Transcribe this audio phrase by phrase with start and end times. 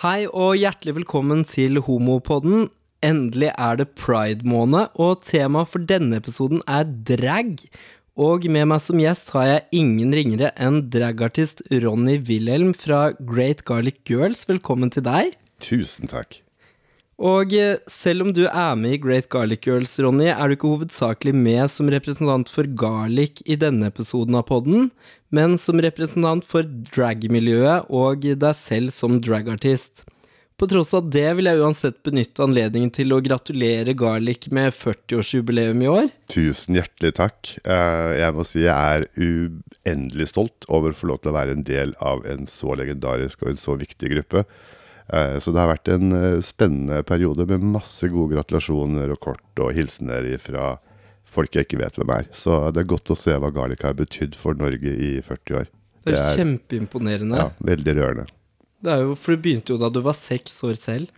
[0.00, 2.70] Hei og hjertelig velkommen til Homopodden.
[3.04, 7.60] Endelig er det pride-måned, og temaet for denne episoden er drag.
[8.16, 13.66] Og med meg som gjest har jeg ingen ringere enn dragartist Ronny Wilhelm fra Great
[13.68, 14.46] Garlic Girls.
[14.48, 15.36] Velkommen til deg.
[15.60, 16.40] Tusen takk.
[17.20, 20.70] Og eh, selv om du er med i Great Garlic Girls, Ronny, er du ikke
[20.72, 24.88] hovedsakelig med som representant for garlic i denne episoden av podden,
[25.28, 26.64] men som representant for
[26.94, 30.06] dragmiljøet og deg selv som dragartist.
[30.60, 35.84] På tross av det vil jeg uansett benytte anledningen til å gratulere Garlic med 40-årsjubileum
[35.86, 36.10] i år.
[36.28, 37.54] Tusen hjertelig takk.
[37.64, 41.56] Eh, Jeg må si jeg er uendelig stolt over å få lov til å være
[41.56, 44.44] en del av en så legendarisk og en så viktig gruppe.
[45.12, 49.62] Eh, Så det har vært en eh, spennende periode med masse gode gratulasjoner og kort
[49.62, 50.76] og hilsener fra
[51.30, 52.28] folk jeg ikke vet hvem er.
[52.34, 55.68] Så det er godt å se hva Garlic har betydd for Norge i 40 år.
[56.06, 57.36] Det er jo kjempeimponerende.
[57.38, 58.26] ja, veldig rørende.
[58.80, 61.10] Det er jo, for du begynte jo da du var seks år selv.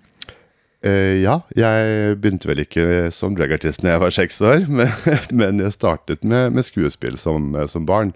[0.83, 4.91] Eh, ja, jeg begynte vel ikke som dragartist da jeg var seks år, men,
[5.31, 8.11] men jeg startet med, med skuespill som, som barn.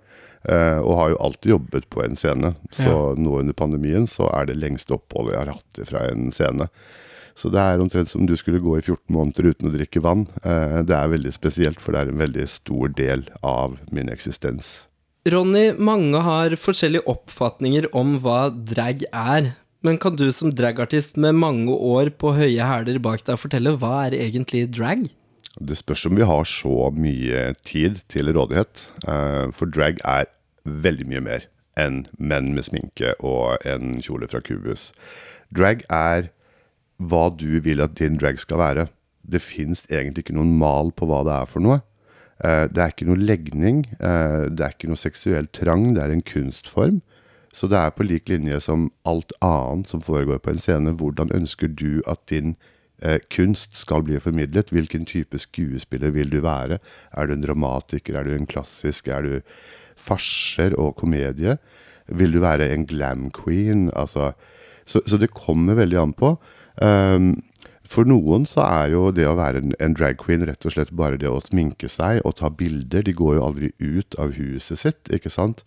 [0.48, 2.54] Eh, og har jo alltid jobbet på en scene.
[2.70, 3.14] Så Ja.
[3.14, 6.68] nå under pandemien så er det lengste oppholdet jeg har hatt fra en scene.
[7.36, 10.26] Så det er omtrent som du skulle gå i 14 måneder uten å drikke vann.
[10.42, 14.86] Eh, det er veldig spesielt, for det er en veldig stor del av min eksistens.
[15.28, 19.54] Ronny, mange har forskjellige oppfatninger om hva drag er.
[19.82, 24.06] Men kan du som dragartist med mange år på høye hæler bak deg fortelle hva
[24.06, 25.10] er egentlig drag?
[25.60, 28.86] Det spørs om vi har så mye tid til rådighet.
[29.06, 30.26] eh, For drag er
[30.66, 34.90] veldig mye mer enn menn med sminke og en kjole fra Kubus.
[35.52, 36.30] Drag er
[36.96, 38.86] hva du vil at din drag skal være.
[39.26, 41.82] Det fins egentlig ikke noen mal på hva det er for noe.
[42.44, 46.10] Eh, Det er ikke noe legning, eh, det er ikke noe seksuell trang, det er
[46.12, 47.02] en kunstform.
[47.52, 50.92] Så det er på lik linje som alt annet som foregår på en scene.
[50.96, 52.56] Hvordan ønsker du at din
[53.02, 54.68] eh, kunst skal bli formidlet?
[54.72, 56.78] Hvilken type skuespiller vil du være?
[57.16, 58.14] Er du en dramatiker?
[58.16, 59.08] Er du en klassisk?
[59.08, 59.40] Er du
[59.96, 61.56] farser og komedie?
[62.06, 63.88] Vil du være en glam queen?
[63.96, 64.32] Altså,
[64.86, 66.36] så, så det kommer veldig an på.
[66.82, 67.32] Um,
[67.86, 70.92] for noen så er jo det å være en, en drag queen rett og slett
[70.96, 73.06] bare det å sminke seg og ta bilder.
[73.06, 75.62] De går jo aldri ut av huset sitt, ikke sant?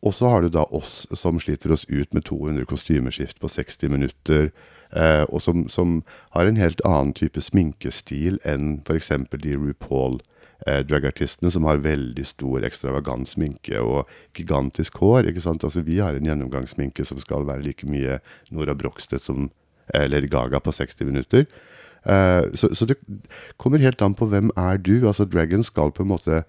[0.00, 3.92] Og så har du da oss som sliter oss ut med 200 kostymeskift på 60
[3.92, 4.48] minutter,
[4.96, 6.00] eh, og som, som
[6.36, 9.12] har en helt annen type sminkestil enn f.eks.
[9.44, 9.58] de
[10.66, 15.28] RuPaul-dragartistene som har veldig stor ekstravagant sminke og gigantisk hår.
[15.28, 15.64] ikke sant?
[15.64, 19.50] Altså Vi har en gjennomgangssminke som skal være like mye Nora Brogstedt som
[19.94, 21.46] eller Gaga på 60 minutter.
[22.06, 22.96] Eh, så, så det
[23.58, 25.06] kommer helt an på hvem er du.
[25.06, 26.44] Altså Dragon skal på en måte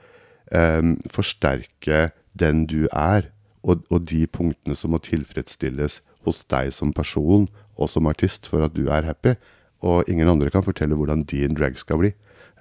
[0.51, 3.31] eh, forsterke den du er,
[3.63, 8.63] og, og de punktene som må tilfredsstilles hos deg som person og som artist for
[8.63, 9.35] at du er happy.
[9.81, 12.13] Og ingen andre kan fortelle hvordan din drag skal bli.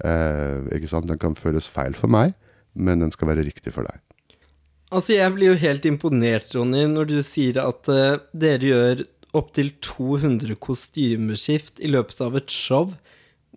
[0.04, 1.08] Eh, ikke sant?
[1.10, 2.34] Den kan føles feil for meg,
[2.74, 4.00] men den skal være riktig for deg.
[4.90, 9.04] Altså, jeg blir jo helt imponert, Ronny, når du sier at uh, dere gjør
[9.38, 12.90] opptil 200 kostymeskift i løpet av et show.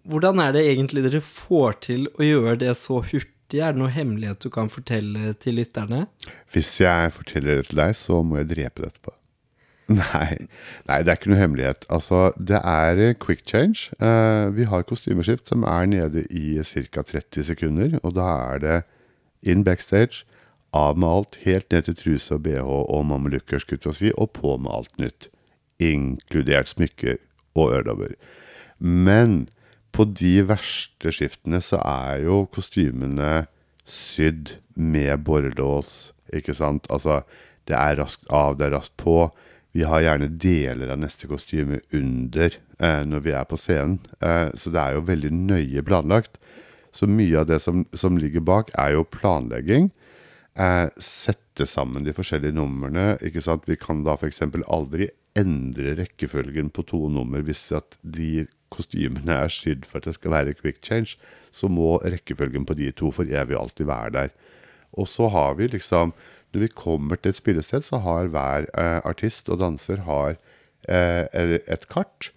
[0.06, 3.32] Hvordan er det egentlig dere får til å gjøre det så hurtig?
[3.54, 6.06] Er det noe hemmelighet du kan fortelle til lytterne?
[6.54, 9.18] Hvis jeg forteller det til deg, så må jeg drepe det etterpå.
[9.92, 10.48] Nei,
[10.88, 11.86] nei, det er ikke noe hemmelighet.
[11.92, 13.92] Altså, det er eh, quick change.
[14.00, 17.04] Eh, vi har kostymeskift som er nede i ca.
[17.04, 17.98] 30 sekunder.
[18.04, 18.78] Og da er det
[19.44, 20.24] inn backstage,
[20.74, 24.32] av med alt, helt ned til truse og bh og mamelukker, skulle jeg si, og
[24.40, 25.28] på med alt nytt.
[25.84, 27.20] Inkludert smykker
[27.54, 28.16] og øredobber.
[28.80, 29.44] Men
[29.94, 33.46] på de verste skiftene så er jo kostymene
[33.86, 36.88] sydd med borrelås, ikke sant?
[36.90, 37.22] Altså,
[37.70, 39.28] det er raskt av, det er raskt på.
[39.74, 43.98] Vi har gjerne deler av neste kostyme under eh, når vi er på scenen.
[44.22, 46.38] Eh, så det er jo veldig nøye planlagt.
[46.94, 49.90] Så mye av det som, som ligger bak, er jo planlegging.
[50.54, 53.18] Eh, sette sammen de forskjellige numrene.
[53.26, 53.66] ikke sant?
[53.66, 54.44] Vi kan da f.eks.
[54.70, 60.20] aldri endre rekkefølgen på to nummer hvis at de kostymene er sydd for at det
[60.20, 61.18] skal være quick change.
[61.50, 64.38] Så må rekkefølgen på de to for evig alltid være der.
[64.94, 66.14] Og så har vi liksom
[66.54, 70.36] Når vi kommer til et spillested, så har hver eh, artist og danser har
[70.86, 72.30] eh, et kart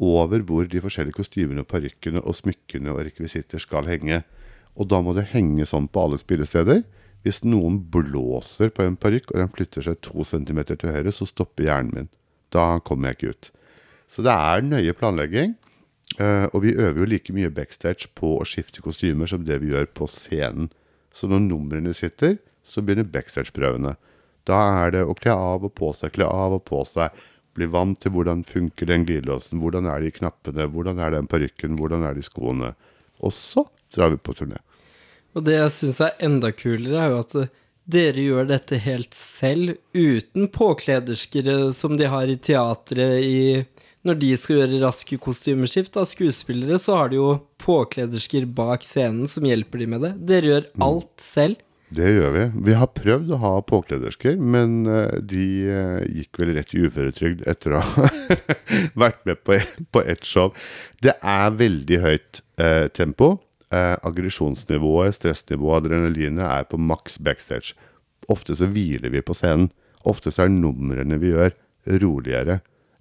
[0.00, 4.22] over hvor de forskjellige kostymene, parykkene og smykkene og rekvisitter skal henge.
[4.74, 6.82] Og da må det henge sånn på alle spillesteder.
[7.22, 11.28] Hvis noen blåser på en parykk, og den flytter seg to centimeter til høyre, så
[11.28, 12.12] stopper hjernen min.
[12.50, 13.50] Da kommer jeg ikke ut.
[14.10, 15.54] Så det er nøye planlegging.
[16.18, 19.70] eh, og vi øver jo like mye backstage på å skifte kostymer som det vi
[19.70, 20.72] gjør på scenen.
[21.12, 22.38] Så når numrene sitter,
[22.70, 23.96] så begynner backstage-prøvene.
[24.48, 27.12] Da er det å kle av og på seg, kle av og på seg.
[27.58, 31.76] Bli vant til hvordan funker den glidelåsen, hvordan er de knappene, hvordan er den parykken,
[31.80, 32.74] hvordan er de skoene.
[33.20, 34.60] Og så drar vi på turné.
[35.34, 37.50] Og det jeg syns er enda kulere, er jo at eh,
[37.90, 43.40] dere gjør dette helt selv, uten påklederskere som de har i teatret i
[44.06, 49.28] Når de skal gjøre raske kostymeskift av skuespillere, så har de jo påkledersker bak scenen
[49.28, 50.12] som hjelper de med det.
[50.30, 51.58] Dere gjør alt selv.
[51.90, 52.42] Det gjør vi.
[52.68, 57.42] Vi har prøvd å ha påkledersker, men eh, de eh, gikk vel rett i uføretrygd
[57.50, 58.10] etter å ha
[59.02, 59.58] vært med på,
[59.90, 60.54] på ett show.
[61.02, 63.38] Det er veldig høyt eh, tempo.
[63.70, 67.76] Aggresjonsnivået, stressnivået, adrenalinet er på maks backstage.
[68.30, 69.68] Ofte så hviler vi på scenen.
[70.10, 71.54] Ofte så er numrene vi gjør,
[72.02, 72.60] roligere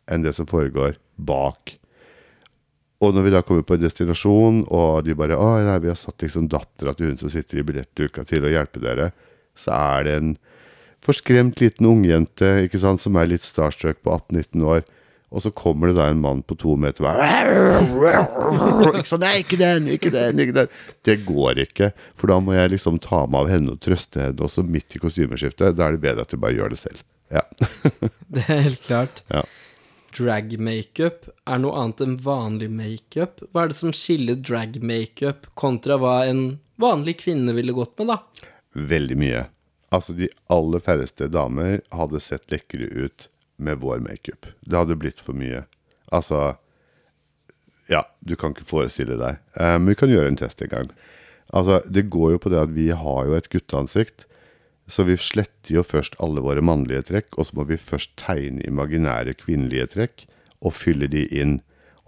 [0.10, 1.74] enn det som foregår bak.
[3.00, 5.96] Og når vi da kommer på en destinasjon, og de bare 'Å, nei, vi har
[5.96, 9.14] satt liksom dattera til hun som sitter i billettluka til å hjelpe dere',
[9.56, 10.38] så er det en
[11.06, 14.84] forskremt liten ungjente ikke sant, som er litt starstruck på 18-19 år.
[15.30, 17.26] Og så kommer det da en mann på to meter bare
[18.98, 20.72] Ikke sånn, Nei, ikke den, ikke den, ikke den.
[21.06, 21.92] Det går ikke.
[22.18, 25.02] For da må jeg liksom ta meg av henne og trøste henne også midt i
[25.04, 25.78] kostymeskiftet.
[25.78, 27.06] Da er det bedre at du bare gjør det selv.
[27.30, 27.46] Ja.
[28.34, 29.22] Det er helt klart.
[29.30, 29.46] ja.
[30.18, 33.44] Drag-makeup er noe annet enn vanlig makeup.
[33.52, 38.48] Hva er det som skiller drag-makeup kontra hva en vanlig kvinne ville gått med, da?
[38.74, 39.44] Veldig mye.
[39.90, 43.28] Altså, de aller færreste damer hadde sett lekre ut
[43.60, 44.52] med vår makeup.
[44.62, 45.66] Det hadde blitt for mye.
[46.14, 46.56] Altså
[47.90, 49.40] Ja, du kan ikke forestille deg.
[49.58, 50.92] Eh, Men vi kan gjøre en test en gang.
[51.50, 54.28] Altså, det går jo på det at vi har jo et gutteansikt.
[54.90, 58.66] Så vi sletter jo først alle våre mannlige trekk, og så må vi først tegne
[58.66, 60.26] imaginære kvinnelige trekk
[60.66, 61.60] og fylle de inn.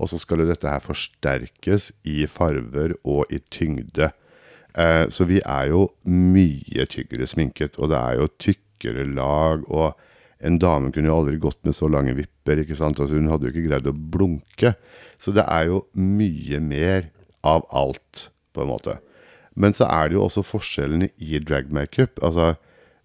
[0.02, 4.10] Og så skal jo dette her forsterkes i farver og i tyngde.
[4.74, 9.68] Eh, så vi er jo mye tykkere sminket, og det er jo tykkere lag.
[9.70, 9.94] Og
[10.42, 13.00] en dame kunne jo aldri gått med så lange vipper, ikke sant.
[13.00, 14.74] Altså, hun hadde jo ikke greid å blunke.
[15.22, 17.12] Så det er jo mye mer
[17.46, 18.98] av alt, på en måte.
[19.54, 22.18] Men så er det jo også forskjellene i drag makeup.
[22.26, 22.56] Altså,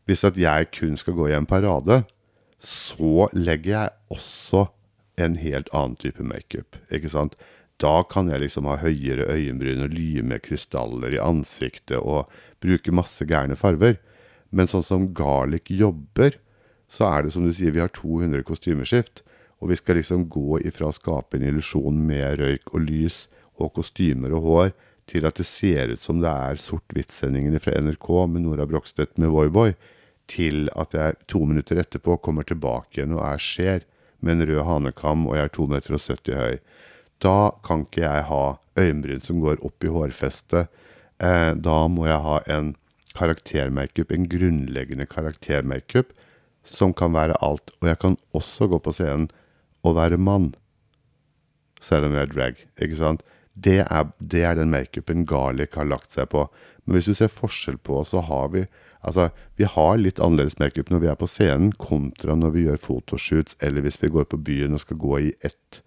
[0.06, 2.04] hvis at jeg kun skal gå i en parade,
[2.62, 4.66] så legger jeg også
[5.20, 7.10] en helt annen type makeup, ikke?
[7.76, 12.30] Da kan jeg liksom ha høyere øyenbryn og lyme krystaller i ansiktet og
[12.64, 13.98] bruke masse gærne farver.
[14.48, 16.38] Men sånn som Garlic jobber,
[16.88, 19.20] så er det som du sier, vi har 200 kostymeskift.
[19.60, 23.26] Og vi skal liksom gå ifra å skape en illusjon med røyk og lys
[23.56, 24.72] og kostymer og hår,
[25.08, 29.30] til at det ser ut som det er sort-hvitt-sendingene fra NRK med Nora Brogstedt med
[29.32, 29.70] Voi Voi,
[30.30, 33.86] til at jeg to minutter etterpå kommer tilbake igjen og er skjer
[34.20, 36.58] med en rød hanekam og jeg er 2,70 meter høy.
[37.22, 38.42] Da kan ikke jeg ha
[38.76, 40.72] øyenbryn som går opp i hårfestet.
[41.22, 42.74] Eh, da må jeg ha en
[43.16, 46.12] karaktermakeup, en grunnleggende karaktermakeup,
[46.66, 47.72] som kan være alt.
[47.80, 49.30] Og jeg kan også gå på scenen
[49.86, 50.52] og være mann,
[51.80, 52.66] selv om jeg er drag.
[52.76, 53.24] ikke sant?
[53.54, 56.44] Det er, det er den makeupen Garlic har lagt seg på.
[56.84, 58.66] Men hvis du ser forskjell på oss, så har vi
[59.00, 62.80] Altså, vi har litt annerledes makeup når vi er på scenen, kontra når vi gjør
[62.82, 65.82] fotoshoots, eller hvis vi går på byen og skal gå i ett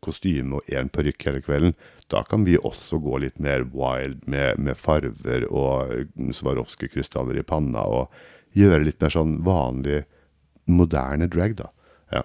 [0.00, 1.74] kostyme og én parykk hele kvelden.
[2.10, 5.92] Da kan vi også gå litt mer wild med, med farver og
[6.34, 10.02] Swarovski-krystaller i panna, og gjøre litt mer sånn vanlig,
[10.70, 11.70] moderne drag, da.
[12.14, 12.24] Ja.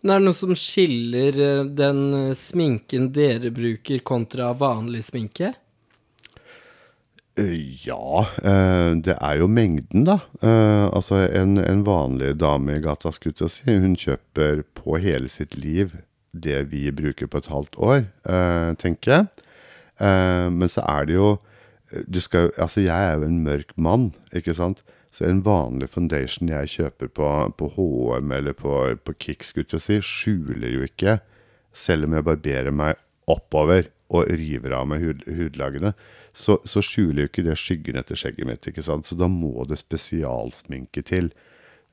[0.00, 5.54] Men er det noe som skiller eh, den sminken dere bruker, kontra vanlig sminke?
[7.38, 10.18] Eh, Ja, eh, det er jo mengden, da.
[10.40, 15.28] Eh, altså, en, en vanlig dame i gata, skulle jeg si, hun kjøper på hele
[15.28, 15.98] sitt liv
[16.36, 18.02] det vi bruker på et halvt år,
[18.76, 19.28] tenker jeg.
[20.52, 21.28] Men så er det jo
[22.20, 24.82] skal, Altså, jeg er jo en mørk mann, ikke sant?
[25.08, 29.80] Så en vanlig foundation jeg kjøper på, på HM eller på, på Kik, skulle jeg
[29.86, 31.16] si, skjuler jo ikke,
[31.72, 33.00] selv om jeg barberer meg
[33.32, 35.92] oppover og river av meg hud, hudlagene,
[36.36, 39.08] så, så skjuler jo ikke det skyggen etter skjegget mitt, ikke sant?
[39.08, 41.32] Så da må det spesialsminke til.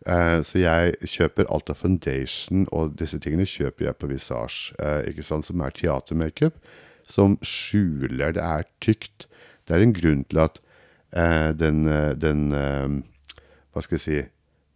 [0.06, 5.10] Eh, så jeg kjøper alt av foundation, og disse tingene kjøper jeg på Visage, eh,
[5.10, 5.48] ikke sant?
[5.48, 6.60] Som er teatermakeup,
[7.08, 9.28] som skjuler, det er tykt.
[9.68, 10.60] Det er en grunn til at
[11.16, 13.02] eh, den, eh, den eh,
[13.74, 14.18] Hva skal jeg si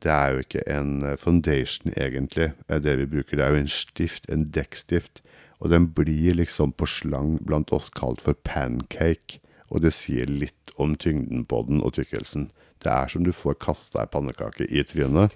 [0.02, 3.38] Det er jo ikke en eh, foundation, egentlig, det vi bruker.
[3.38, 5.24] Det er jo en stift, en dekkstift.
[5.58, 9.42] Og den blir liksom på slang blant oss kalt for pancake.
[9.74, 12.52] Og det sier litt om tyngden på den og tykkelsen.
[12.84, 15.34] Det er som du får kasta ei pannekake i trynet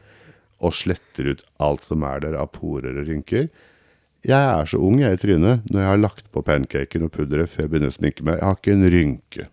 [0.62, 3.50] og sletter ut alt som er der av porer og rynker.
[4.22, 7.50] Jeg er så ung jeg i trynet når jeg har lagt på pancaken og pudderet
[7.50, 8.38] før jeg begynner å sminke meg.
[8.38, 9.48] Jeg har ikke en rynke.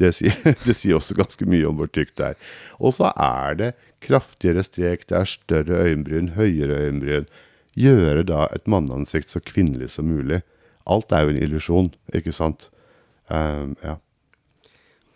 [0.00, 2.38] Det sier, det sier også ganske mye om hvor tykt det er.
[2.80, 3.70] Og så er det
[4.04, 7.28] kraftigere strek, det er større øyenbryn, høyere øyenbryn.
[7.76, 10.42] Gjøre da et manneansikt så kvinnelig som mulig.
[10.86, 12.68] Alt er jo en illusjon, ikke sant?
[13.28, 13.98] Um, ja.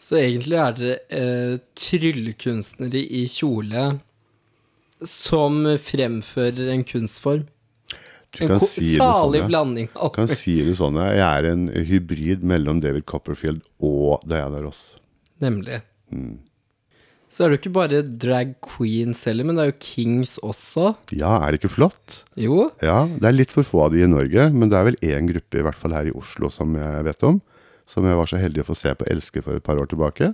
[0.01, 3.91] Så egentlig er dere eh, tryllekunstnere i kjole
[5.07, 7.47] som fremfører en kunstform.
[8.31, 9.47] Du kan en si det sånn, salig ja.
[9.49, 10.99] blanding Du kan si det sånn.
[11.03, 14.95] Jeg er en hybrid mellom David Copperfield og Diana Ross.
[15.43, 15.81] Nemlig.
[16.15, 16.39] Mm.
[17.31, 20.89] Så er det jo ikke bare drag queens heller, men det er jo kings også.
[21.15, 22.25] Ja, er det ikke flott?
[22.35, 22.65] Jo.
[22.83, 25.31] Ja, det er litt for få av de i Norge, men det er vel én
[25.31, 27.39] gruppe, i hvert fall her i Oslo, som jeg vet om,
[27.87, 30.33] som jeg var så heldig å få se på Elske for et par år tilbake.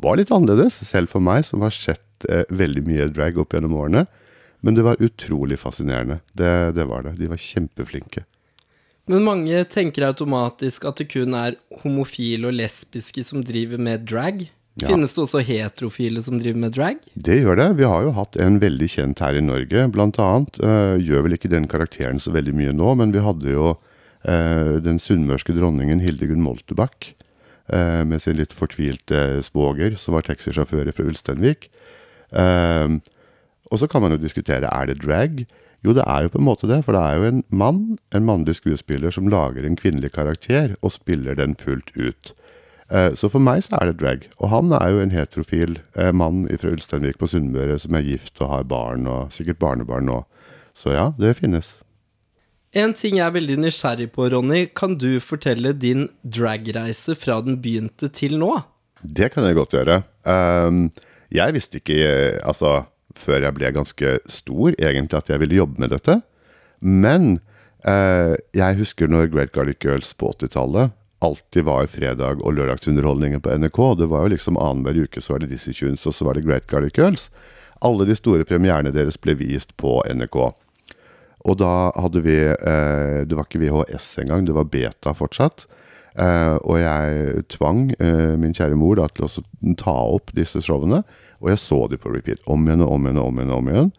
[0.00, 3.76] Var litt annerledes, selv for meg, som har sett eh, veldig mye drag opp gjennom
[3.76, 4.06] årene.
[4.64, 6.22] Men det var utrolig fascinerende.
[6.32, 7.16] Det, det var det.
[7.20, 8.24] De var kjempeflinke.
[9.10, 14.46] Men mange tenker automatisk at det kun er homofile og lesbiske som driver med drag.
[14.80, 14.88] Ja.
[14.88, 17.00] Finnes det også heterofile som driver med drag?
[17.12, 17.68] Det gjør det.
[17.76, 19.84] Vi har jo hatt en veldig kjent her i Norge.
[19.92, 23.52] Blant annet eh, gjør vel ikke den karakteren så veldig mye nå, men vi hadde
[23.52, 27.10] jo uh, den sunnmørske dronningen Hildegunn Moltebakk
[27.68, 31.68] uh, med sin litt fortvilte svoger, som var taxisjåfør fra Ulsteinvik.
[32.32, 35.42] Og så kan man jo diskutere er det drag.
[35.84, 37.80] Jo, det er jo på en måte det, for det er jo en mann,
[38.14, 42.32] en mannlig skuespiller, som lager en kvinnelig karakter og spiller den fullt ut.
[42.92, 44.26] Eh, Så for meg så er det drag.
[44.38, 48.40] Og han er jo en heterofil eh, mann fra Ulsteinvik på Sunnmøre som er gift
[48.42, 50.22] og har barn, og sikkert barnebarn nå.
[50.76, 51.78] Så ja, det finnes.
[52.72, 54.66] En ting jeg er veldig nysgjerrig på, Ronny.
[54.72, 58.62] Kan du fortelle din dragreise fra den begynte til nå?
[59.02, 59.98] Det kan jeg godt gjøre.
[60.24, 60.86] Ehm,
[61.32, 61.98] jeg visste ikke,
[62.40, 62.86] altså
[63.18, 66.22] før jeg ble ganske stor, egentlig at jeg ville jobbe med dette.
[66.80, 67.40] Men
[67.84, 73.52] eh, jeg husker når Great Garlic Girls på 80-tallet alltid var fredag- og lørdagsunderholdningen på
[73.54, 73.80] NRK.
[73.98, 76.44] Det var jo liksom annenhver uke så var det Dizzie Tunes, og så var det
[76.46, 77.30] Great Garlic Girls.
[77.82, 80.38] Alle de store premierene deres ble vist på NRK.
[81.42, 85.66] Og da hadde vi eh, Det var ikke VHS engang, det var beta fortsatt.
[86.14, 91.02] Eh, og jeg tvang eh, min kjære mor da, til å ta opp disse showene.
[91.42, 93.52] Og jeg så de på repeat om igjen og om igjen og om igjen.
[93.52, 93.92] Og om igjen.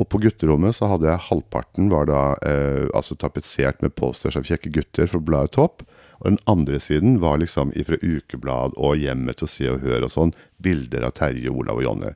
[0.00, 4.46] Og på gutterommet så hadde jeg halvparten var da eh, altså tapetsert med posters av
[4.48, 5.84] kjekke gutter fra bladet Topp.
[6.20, 10.06] Og den andre siden var liksom ifra ukeblad og Hjemmet til å Se og høre
[10.06, 12.12] og sånn, bilder av Terje, Olav og Jonny.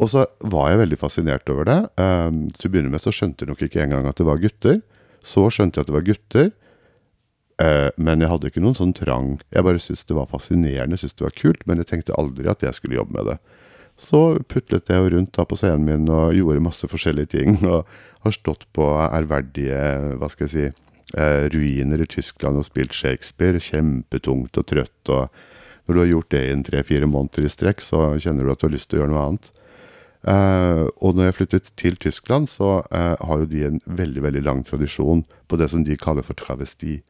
[0.00, 1.78] Og så var jeg veldig fascinert over det.
[2.00, 4.80] Um, til å begynne med så skjønte jeg nok ikke engang at det var gutter.
[5.20, 6.52] Så skjønte jeg at det var gutter.
[7.62, 11.18] Eh, men jeg hadde ikke noen sånn trang Jeg bare syntes det var fascinerende, syntes
[11.18, 13.36] det var kult, men jeg tenkte aldri at jeg skulle jobbe med det.
[14.00, 17.60] Så putlet jeg rundt da på scenen min og gjorde masse forskjellige ting.
[17.72, 17.84] Og
[18.22, 19.82] har stått på ærverdige,
[20.20, 20.91] hva skal jeg si,
[21.52, 23.60] ruiner i Tyskland og spilt Shakespeare.
[23.60, 25.12] Kjempetungt og trøtt.
[25.12, 25.28] Og
[25.86, 28.62] når du har gjort det i en tre-fire måneder i strekk, så kjenner du at
[28.62, 29.50] du har lyst til å gjøre noe annet.
[30.22, 34.42] Eh, og når jeg flyttet til Tyskland, så eh, har jo de en veldig veldig
[34.46, 37.00] lang tradisjon på det som de kaller for travesti.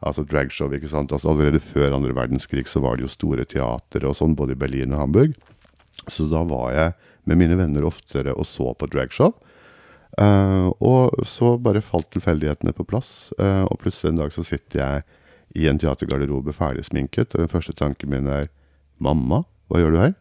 [0.00, 0.70] Altså dragshow.
[0.72, 1.12] ikke sant?
[1.12, 4.60] Altså Allerede før andre verdenskrig så var det jo store teatre og sånn, både i
[4.60, 5.34] Berlin og Hamburg.
[6.08, 6.94] Så da var jeg
[7.28, 9.34] med mine venner oftere og så på dragshow.
[10.18, 14.82] Eh, og så bare falt tilfeldighetene på plass, eh, og plutselig en dag så sitter
[14.82, 15.04] jeg
[15.60, 18.48] i en teatergarderobe ferdig sminket, og den første tanken min er
[18.98, 20.18] 'Mamma, hva gjør du her?'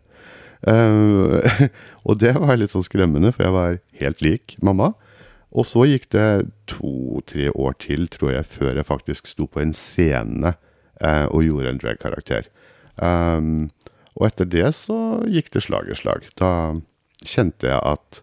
[0.68, 1.70] Eh,
[2.08, 4.94] og det var litt sånn skremmende, for jeg var helt lik mamma.
[5.56, 9.74] Og så gikk det to-tre år til, tror jeg, før jeg faktisk sto på en
[9.74, 10.54] scene
[11.02, 12.52] eh, og gjorde en drag-karakter.
[13.00, 13.72] Um,
[14.20, 16.28] og etter det så gikk det slag i slag.
[16.38, 16.78] Da
[17.24, 18.22] kjente jeg at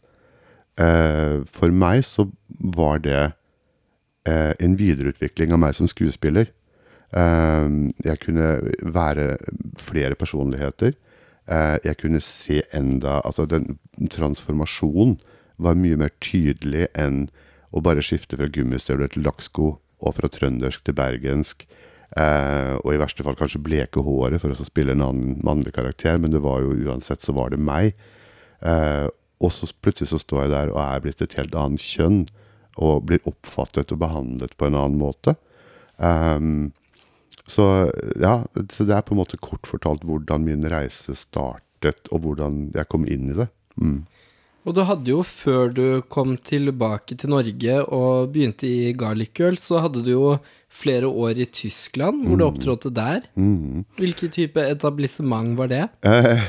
[0.77, 2.27] for meg så
[2.77, 3.21] var det
[4.29, 6.51] eh, en videreutvikling av meg som skuespiller.
[7.17, 7.69] Eh,
[8.05, 8.51] jeg kunne
[8.83, 9.37] være
[9.81, 10.95] flere personligheter.
[11.47, 13.79] Eh, jeg kunne se enda Altså, den
[14.11, 15.19] transformasjonen
[15.59, 17.29] var mye mer tydelig enn
[17.73, 21.65] å bare skifte fra gummistøvler til lakksko, og fra trøndersk til bergensk.
[22.17, 26.19] Eh, og i verste fall kanskje bleke håret for å spille en annen mannlig karakter,
[26.21, 27.97] men det var jo uansett så var det meg.
[29.45, 32.25] Og så plutselig så står jeg der og er blitt et helt annet kjønn,
[32.77, 35.37] og blir oppfattet og behandlet på en annen måte.
[35.97, 36.75] Um,
[37.49, 37.89] så
[38.21, 42.67] ja, så det er på en måte kort fortalt hvordan min reise startet, og hvordan
[42.75, 43.49] jeg kom inn i det.
[43.81, 44.03] Mm.
[44.67, 49.63] Og du hadde jo, før du kom tilbake til Norge og begynte i Garlic Girls,
[49.63, 50.33] så hadde du jo
[50.77, 53.23] flere år i Tyskland, hvor du opptrådte der.
[53.39, 53.85] Mm.
[53.97, 55.85] Hvilken type etablissement var det?
[56.05, 56.43] Eh,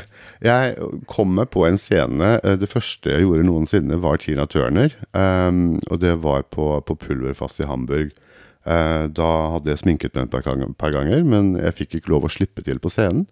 [0.44, 2.34] jeg kom meg på en scene.
[2.44, 4.92] eh, Det første jeg gjorde noensinne, var Tina Turner.
[5.14, 8.12] ehm, og det var på, på Pulverfast i Hamburg.
[8.66, 12.34] Eh, da hadde jeg sminket meg et par ganger, men jeg fikk ikke lov å
[12.34, 13.28] slippe til på scenen.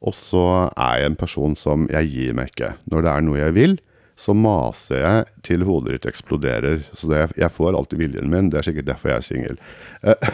[0.00, 2.76] Og så er jeg en person som Jeg gir meg ikke.
[2.88, 3.78] Når det er noe jeg vil,
[4.20, 6.82] så maser jeg til hodet ditt eksploderer.
[6.92, 8.50] Så det, jeg får alltid viljen min.
[8.52, 9.60] Det er sikkert derfor jeg er singel.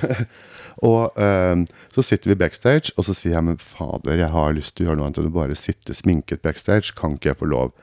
[0.91, 1.63] og um,
[1.95, 4.91] så sitter vi backstage, og så sier jeg men fader, jeg har lyst til å
[4.91, 6.97] gjøre noe annet enn å bare sitte sminket backstage.
[6.99, 7.75] Kan ikke jeg få lov?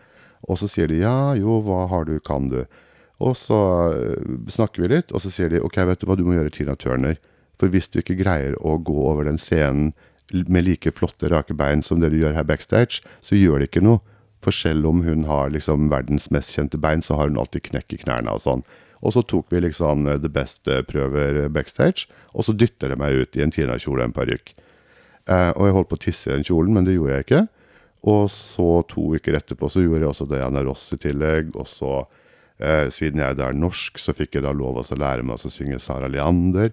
[0.43, 2.65] Og så sier de ja, jo, hva har du, kan du?
[3.23, 3.59] Og så
[3.95, 6.51] eh, snakker vi litt, og så sier de ok, vet du hva, du må gjøre
[6.51, 7.15] Tina Turner.
[7.61, 9.93] For hvis du ikke greier å gå over den scenen
[10.33, 13.85] med like flotte, rake bein som det du gjør her backstage, så gjør det ikke
[13.85, 14.03] noe.
[14.43, 17.95] For selv om hun har liksom verdens mest kjente bein, så har hun alltid knekk
[17.95, 18.65] i knærne og sånn.
[19.03, 23.43] Og så tok vi liksom the best-prøver backstage, og så dytter de meg ut i
[23.43, 24.53] en Tina-kjole og en parykk.
[25.31, 27.43] Eh, og jeg holdt på å tisse i den kjolen, men det gjorde jeg ikke.
[28.13, 31.53] Og så to uker etterpå så gjorde jeg også Diana Ross i tillegg.
[31.55, 32.05] Og så,
[32.59, 35.79] eh, siden jeg er norsk, så fikk jeg da lov å lære meg å synge
[35.79, 36.71] Sara Leander.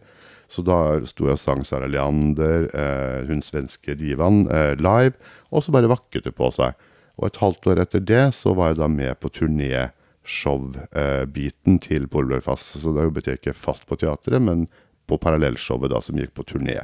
[0.50, 5.14] Så da sto jeg og sang Sara Leander, eh, hun svenske divaen, eh, live.
[5.52, 6.74] Og så bare vakket det på seg.
[7.18, 12.02] Og et halvt år etter det så var jeg da med på turnéshowbiten eh, til
[12.12, 12.64] Polverfass.
[12.80, 14.58] Så da jobbet jeg ikke fast på teatret, men
[15.10, 16.78] på parallellshowet da som gikk på turné.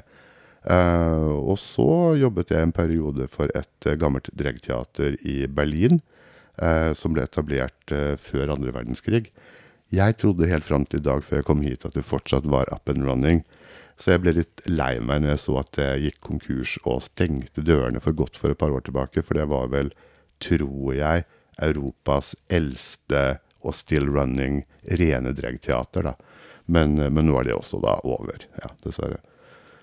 [0.67, 6.03] Uh, og så jobbet jeg en periode for et uh, gammelt dregteater i Berlin,
[6.59, 9.31] uh, som ble etablert før andre verdenskrig.
[9.95, 12.67] Jeg trodde helt fram til i dag før jeg kom hit at det fortsatt var
[12.75, 13.45] up and running.
[13.97, 17.63] Så jeg ble litt lei meg når jeg så at det gikk konkurs og stengte
[17.65, 19.95] dørene for godt for et par år tilbake, for det var vel
[20.43, 21.27] tror jeg,
[21.63, 24.65] Europas eldste og still running
[25.01, 26.15] rene dragteater, da.
[26.67, 29.21] Men, men, nå er det også da over, ja, dessverre.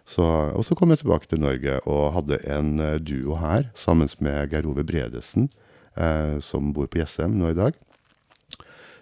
[0.03, 4.11] Så, og så kom jeg tilbake til Norge og hadde en eh, duo her sammen
[4.19, 5.47] med Geir Ove Bredesen,
[5.95, 7.77] eh, som bor på Jessheim nå i dag.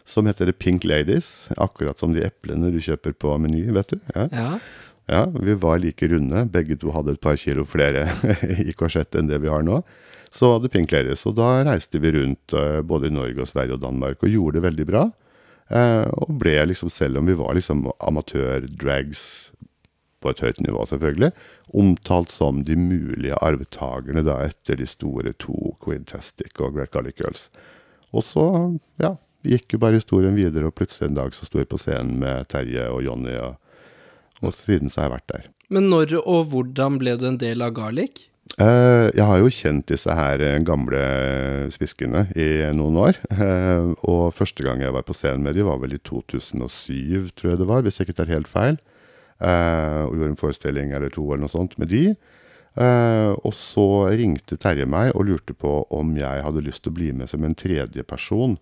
[0.05, 3.97] Som heter The Pink Ladies, akkurat som de eplene du kjøper på Meny, vet du.
[4.13, 4.27] Ja.
[4.29, 4.51] ja.
[5.09, 6.45] ja vi var like runde.
[6.53, 8.11] Begge to hadde et par kilo flere
[8.69, 9.81] i korsett enn det vi har nå
[10.31, 11.25] så hadde Pink Ladies.
[11.27, 14.59] Og da reiste vi rundt uh, både i Norge og Sverige og Danmark og gjorde
[14.59, 15.07] det veldig bra.
[15.71, 19.51] Uh, og ble liksom, selv om vi var liksom amatør-drags
[20.21, 21.31] på et høyt nivå, selvfølgelig,
[21.81, 27.47] omtalt som de mulige arvtakerne da etter de store to, Quintastic og Great Garlic Girls.
[28.13, 28.45] Og så,
[29.01, 29.15] ja,
[29.47, 32.51] gikk jo bare historien videre, og plutselig en dag så sto jeg på scenen med
[32.53, 33.57] Terje og Jonny, og,
[34.43, 35.49] og siden så har jeg vært der.
[35.71, 38.27] Men når og hvordan ble du en del av Garlic?
[38.59, 40.99] Uh, jeg har jo kjent disse her eh, gamle
[41.71, 43.19] sviskene i noen år.
[43.31, 47.53] Uh, og første gang jeg var på scenen med dem, var vel i 2007, tror
[47.53, 48.81] jeg det var, hvis jeg ikke tar helt feil.
[49.41, 52.11] Og gjorde en forestilling eller to eller noe sånt med de.
[53.41, 57.07] og så ringte Terje meg og lurte på om jeg hadde lyst til å bli
[57.09, 58.53] med som en tredje person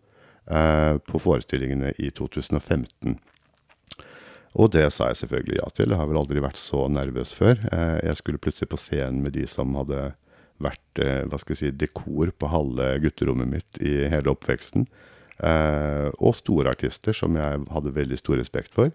[0.48, 3.20] på forestillingene i 2015.
[4.58, 5.92] Og det sa jeg selvfølgelig ja til.
[5.94, 7.60] Jeg har vel aldri vært så nervøs før.
[7.70, 10.10] Eh, jeg skulle plutselig på scenen med de som hadde
[10.60, 14.88] vært eh, hva skal jeg si, dekor på halve gutterommet mitt i hele oppveksten.
[15.40, 18.94] Eh, og store artister som jeg hadde veldig stor respekt for.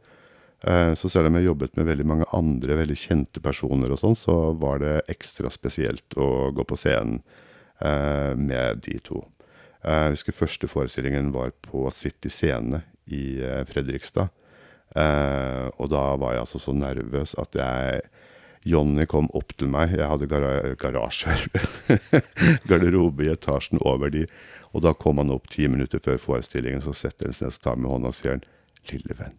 [0.65, 4.55] Så selv om jeg jobbet med veldig mange andre veldig kjente personer, og sånn, så
[4.57, 7.19] var det ekstra spesielt å gå på scenen
[8.41, 9.19] med de to.
[9.85, 12.81] Jeg husker første forestillingen var på City Scene
[13.13, 14.33] i Fredrikstad.
[14.95, 18.05] Uh, og da var jeg altså så nervøs at jeg
[18.65, 19.93] Jonny kom opp til meg.
[19.93, 20.47] Jeg hadde gar
[20.81, 21.47] garasjer.
[22.69, 24.25] Garderobe i etasjen over de.
[24.73, 27.67] Og da kom han opp ti minutter før forestillingen, så setter han seg ned og
[27.67, 28.47] tar med hånda og sier han,
[28.85, 29.37] 'Lille venn,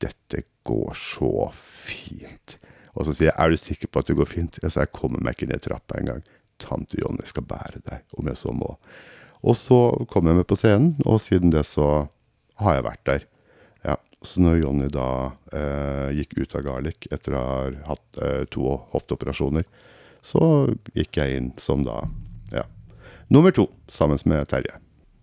[0.00, 2.58] dette går så fint.'
[2.94, 4.92] Og så sier jeg 'Er du sikker på at det går fint?' Jeg sa 'Jeg
[4.92, 6.22] kommer meg ikke ned trappa engang.
[6.58, 8.76] Tante Jonny skal bære deg, om jeg så må'.
[9.42, 12.08] Og så kom jeg med på scenen, og siden det så
[12.60, 13.24] har jeg vært der.
[14.22, 18.74] Så når Jonny da eh, gikk ut av Garlic etter å ha hatt eh, to
[18.92, 19.64] hofteoperasjoner,
[20.20, 22.02] så gikk jeg inn som da
[22.52, 22.66] ja,
[23.32, 24.76] nummer to, sammen med Terje.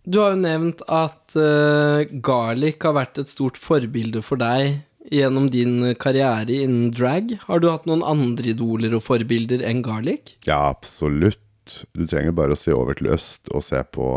[0.08, 4.80] Du har jo nevnt at uh, Garlic har vært et stort forbilde for deg
[5.12, 7.34] gjennom din karriere innen drag.
[7.44, 10.38] Har du hatt noen andre idoler og forbilder enn Garlic?
[10.48, 11.44] Ja, absolutt.
[11.92, 14.08] Du trenger bare å se over til øst og se på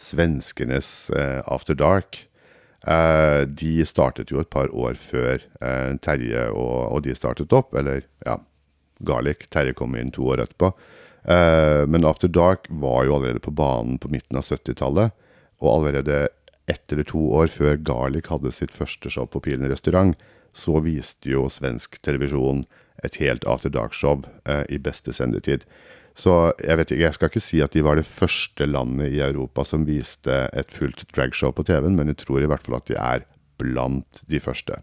[0.00, 2.24] svenskenes uh, After Dark.
[2.84, 7.72] Uh, de startet jo et par år før uh, Terje og, og, de startet opp.
[7.78, 8.38] Eller ja,
[9.00, 9.48] Garlic.
[9.52, 10.74] Terje kom inn to år etterpå.
[11.24, 15.16] Uh, men After Dark var jo allerede på banen på midten av 70-tallet.
[15.64, 16.26] Og allerede
[16.68, 20.14] ett eller to år før Garlic hadde sitt første show på Pilen restaurant,
[20.52, 22.62] så viste jo svensk televisjon
[23.04, 24.22] et helt After Dark-show
[24.72, 25.64] i beste sendetid.
[26.14, 29.22] Så jeg vet ikke, jeg skal ikke si at de var det første landet i
[29.24, 32.86] Europa som viste et fullt dragshow på TV-en, men jeg tror i hvert fall at
[32.90, 33.24] de er
[33.58, 34.78] blant de første.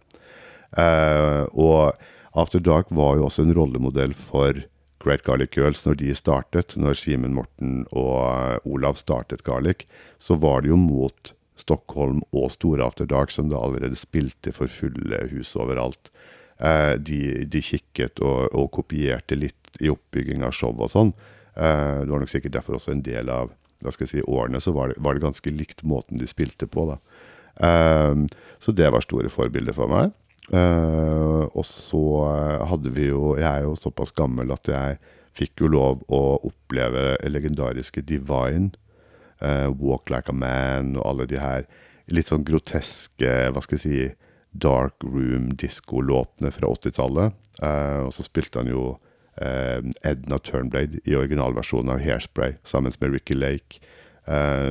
[0.75, 1.95] Uh, og
[2.35, 4.59] After Dark var jo også en rollemodell for
[5.01, 9.87] Great Garlic Girls, når de startet, når Simen Morten og Olav startet Garlic,
[10.19, 14.71] så var det jo mot Stockholm og Store After Dark, som da allerede spilte for
[14.71, 16.11] fulle hus overalt.
[16.61, 17.19] Eh, de,
[17.49, 21.13] de, kikket og, og, kopierte litt i oppbygging av show og sånn.
[21.55, 24.61] Eh, det var nok sikkert derfor også en del av hva skal jeg si, årene
[24.61, 26.85] så var det, var det ganske likt måten de spilte på.
[26.91, 26.99] da.
[27.65, 30.13] Eh, så det var store forbilder for meg.
[30.51, 31.99] Uh, og så
[32.67, 34.97] hadde vi jo Jeg er jo såpass gammel at jeg
[35.37, 38.73] fikk jo lov å oppleve legendariske Divine,
[39.39, 41.69] uh, Walk Like a Man og alle de her
[42.11, 44.01] litt sånn groteske, hva skal jeg si,
[44.51, 47.37] dark room disco-låtene fra 80-tallet.
[47.61, 48.91] Uh, eh, og så spilte han jo
[49.41, 53.79] Edna Turnblade i originalversjonen av Hairspray sammen med Ricky Lake.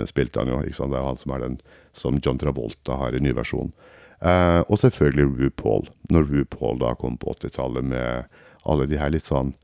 [0.07, 0.93] spilte han jo, ikke sant?
[0.93, 1.57] Det er han som er den
[1.97, 3.73] som John Travolta har i ny versjon.
[4.21, 9.25] Uh, og selvfølgelig RuPaul, når RuPaul da kom på 80-tallet med alle de her litt
[9.25, 9.55] sånn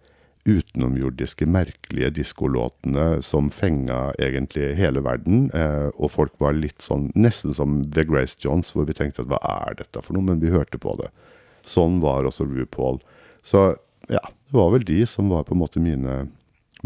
[0.47, 5.49] utenomjordiske, merkelige diskolåtene som fenga egentlig hele verden.
[5.55, 9.31] Eh, og folk var litt sånn nesten som The Grace Johns, hvor vi tenkte at
[9.33, 10.27] hva er dette for noe?
[10.27, 11.11] Men vi hørte på det.
[11.67, 13.01] Sånn var også RuPaul.
[13.47, 13.73] Så
[14.11, 16.27] ja, det var vel de som var på en måte mine,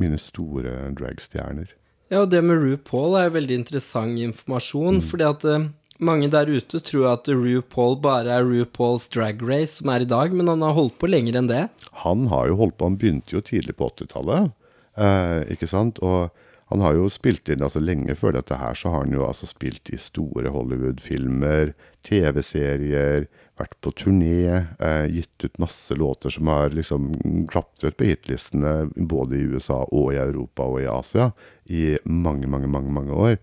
[0.00, 1.76] mine store dragstjerner.
[2.10, 5.06] Ja, og det med RuPaul er veldig interessant informasjon, mm.
[5.12, 5.68] fordi at uh
[6.04, 10.34] mange der ute tror at RuPaul bare er RuPauls Drag Race som er i dag,
[10.34, 11.64] men han har holdt på lenger enn det.
[12.04, 14.54] Han har jo holdt på, han begynte jo tidlig på 80-tallet,
[14.96, 16.00] eh, ikke sant.
[16.04, 16.30] Og
[16.70, 19.48] han har jo spilt inn altså lenge før dette her, så har han jo altså
[19.50, 21.74] spilt i store Hollywood-filmer,
[22.06, 23.26] TV-serier,
[23.60, 27.10] vært på turné, eh, gitt ut masse låter som har liksom
[27.50, 31.32] klatret på hitlistene både i USA og i Europa og i Asia
[31.68, 33.36] i mange, mange, mange, mange år.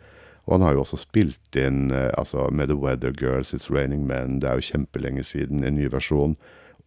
[0.48, 4.08] Og han har jo også spilt inn eh, altså med The Weather Girls, It's Raining
[4.08, 6.38] Men, det er jo kjempelenge siden, en ny versjon.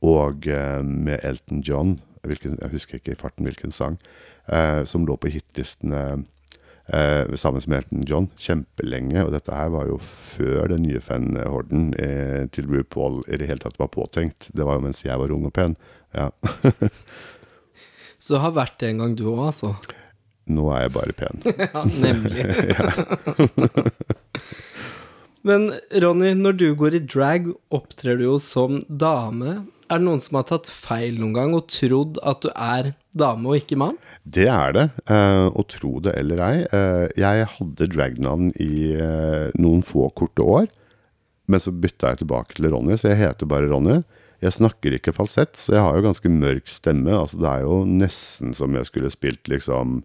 [0.01, 4.01] Og eh, med Elton John, hvilken, jeg husker ikke i farten hvilken sang,
[4.49, 6.25] eh, som lå på hitlistene
[6.88, 9.27] eh, sammen med Elton John kjempelenge.
[9.27, 13.61] Og dette her var jo før den nye fanhorden eh, til RuPaul i det hele
[13.61, 14.49] tatt var påtenkt.
[14.57, 15.77] Det var jo mens jeg var ung og pen.
[16.16, 16.31] Ja.
[18.20, 19.77] Så du har vært det en gang du òg, altså?
[20.50, 21.37] Nå er jeg bare pen.
[21.66, 22.42] ja, nemlig.
[25.46, 25.70] Men
[26.03, 29.50] Ronny, når du går i drag, opptrer du jo som dame.
[29.90, 33.48] Er det noen som har tatt feil noen gang og trodd at du er dame
[33.48, 33.96] og ikke mann?
[34.22, 36.57] Det er det, Å og tro det eller ei.
[36.68, 40.68] Uh, jeg hadde dragnavn i uh, noen få korte år,
[41.50, 44.03] men så bytta jeg tilbake til Ronny, så jeg heter bare Ronny.
[44.44, 47.12] Jeg snakker ikke falsett, så jeg har jo ganske mørk stemme.
[47.16, 50.03] Altså, det er jo nesten som jeg skulle spilt liksom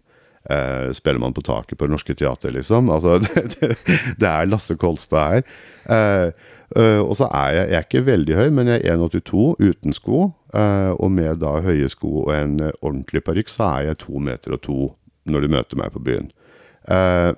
[0.50, 2.90] eh, man på taket på Det Norske Teatret, liksom.
[2.94, 3.76] Altså, det, det,
[4.18, 5.42] det, er Lasse Kolstad her.
[5.86, 6.32] Uh,
[6.76, 9.96] uh, og så er jeg, jeg er ikke veldig høy, men jeg er 1,82 uten
[9.96, 10.30] sko.
[10.56, 14.62] Og med da høye sko og en ordentlig parykk, så er jeg to meter og
[14.64, 14.80] to
[15.28, 16.30] når du møter meg på byen.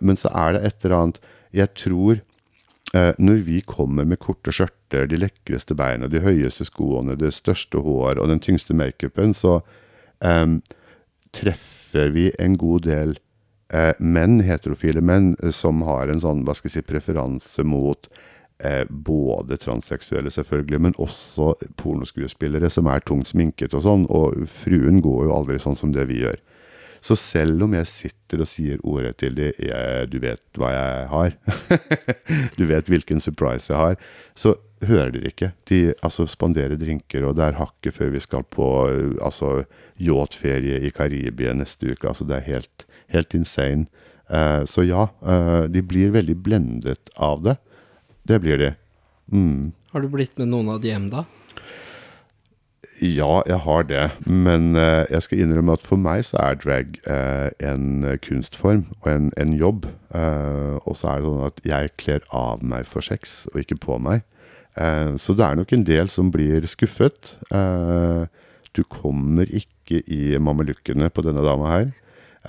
[0.04, 1.18] Men så er det et eller annet
[1.56, 2.20] Jeg tror
[3.18, 8.20] når vi kommer med korte skjørter, de lekreste beina, de høyeste skoene, det største hår
[8.20, 9.58] og den tyngste makeupen, så
[11.34, 13.18] treffer treffer vi en god del
[13.72, 18.08] eh, menn, heterofile menn, eh, som har en sånn, hva skal jeg si, preferanse mot
[18.60, 24.06] eh, både transseksuelle, selvfølgelig, men også pornoskuespillere som er tungt sminket og sånn.
[24.08, 26.38] Og fruen går jo aldri sånn som det vi gjør.
[27.00, 31.04] Så selv om jeg sitter og sier ordet til de, jeg, du vet hva jeg
[31.12, 31.36] har,
[32.58, 34.00] du vet hvilken surprise jeg har,
[34.34, 35.52] så hører dere ikke.
[35.70, 38.66] De altså, spanderer drinker, og det er hakket før vi skal på
[39.24, 39.64] altså,
[39.98, 42.08] yachtferie i Karibia neste uke.
[42.10, 43.88] Altså, det er helt, helt insane.
[44.28, 47.56] Uh, så ja, uh, de blir veldig blendet av det.
[48.28, 48.70] Det blir de.
[49.32, 49.72] Mm.
[49.94, 51.24] Har du blitt med noen av de hjem, da?
[53.00, 54.04] Ja, jeg har det.
[54.28, 56.98] Men uh, jeg skal innrømme at for meg så er drag
[57.64, 59.88] en kunstform og en, en jobb.
[60.12, 63.96] og så er det sånn at jeg kler av meg for sex, og ikke på
[64.02, 64.26] meg.
[64.78, 67.36] Så det er nok en del som blir skuffet.
[68.76, 71.88] du kommer ikke i mamelukkene på denne dama her.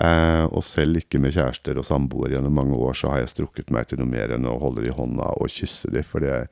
[0.00, 3.72] Eh, og selv ikke med kjærester og samboere gjennom mange år, så har jeg strukket
[3.74, 6.46] meg til noe mer enn å holde de i hånda og kysse de, for det,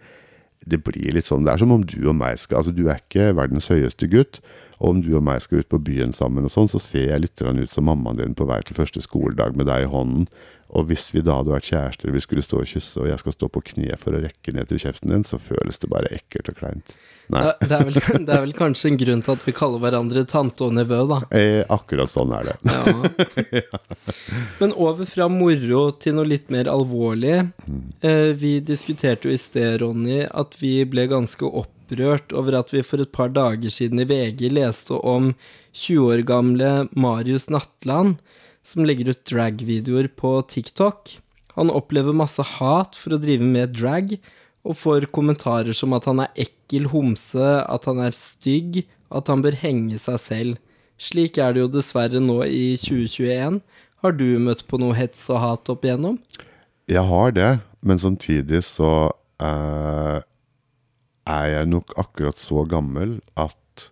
[0.68, 3.00] det blir litt sånn Det er som om du og meg skal Altså, du er
[3.00, 4.42] ikke verdens høyeste gutt,
[4.78, 7.24] og om du og meg skal ut på byen sammen og sånn, så ser jeg
[7.24, 10.28] litt ut som mammaen din på vei til første skoledag med deg i hånden.
[10.76, 13.34] Og hvis vi da hadde vært kjærester, vi skulle stå og kysse, og jeg skal
[13.34, 16.50] stå på kne for å rekke ned til kjeften din, så føles det bare ekkelt
[16.52, 16.92] og kleint.
[17.32, 17.44] Nei.
[17.62, 20.66] Det, er vel, det, er vel, kanskje en grunn til at vi kaller hverandre tante
[20.68, 21.22] og nevø, da.
[21.32, 22.58] Eh, akkurat sånn er det.
[23.48, 23.78] Ja.
[24.58, 27.48] Men over fra moro til noe litt mer alvorlig.
[27.64, 27.80] Mm.
[28.04, 32.72] Eh, vi diskuterte jo i sted, Ronny, at vi ble ganske opp opprørt over at
[32.72, 35.34] vi for et par dager siden i VG leste om
[35.72, 38.18] 20 år gamle Marius Natland,
[38.62, 41.18] som legger ut drag-videoer på TikTok.
[41.56, 44.18] Han opplever masse hat for å drive med drag,
[44.64, 49.40] og får kommentarer som at han er ekkel homse, at han er stygg, at han
[49.40, 50.58] bør henge seg selv.
[50.98, 53.62] Slik er det jo dessverre nå i 2021.
[54.02, 56.18] Har du møtt på noe hets og hat opp igjennom?
[56.90, 59.08] Jeg har det, men samtidig så
[59.40, 60.18] eh,
[61.28, 63.90] er jeg nok akkurat så gammel at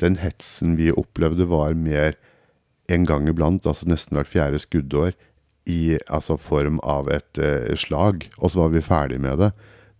[0.00, 2.16] den hetsen vi opplevde, var mer
[2.88, 5.12] en gang iblant, altså nesten hvert fjerde skuddår,
[5.68, 9.50] i altså form av et eh, slag, og så var vi ferdig med det.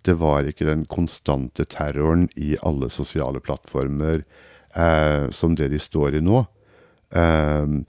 [0.06, 4.22] Det var ikke den konstante terroren i alle sosiale plattformer
[4.72, 6.44] eh, som det de står i nå.
[7.08, 7.82] Um,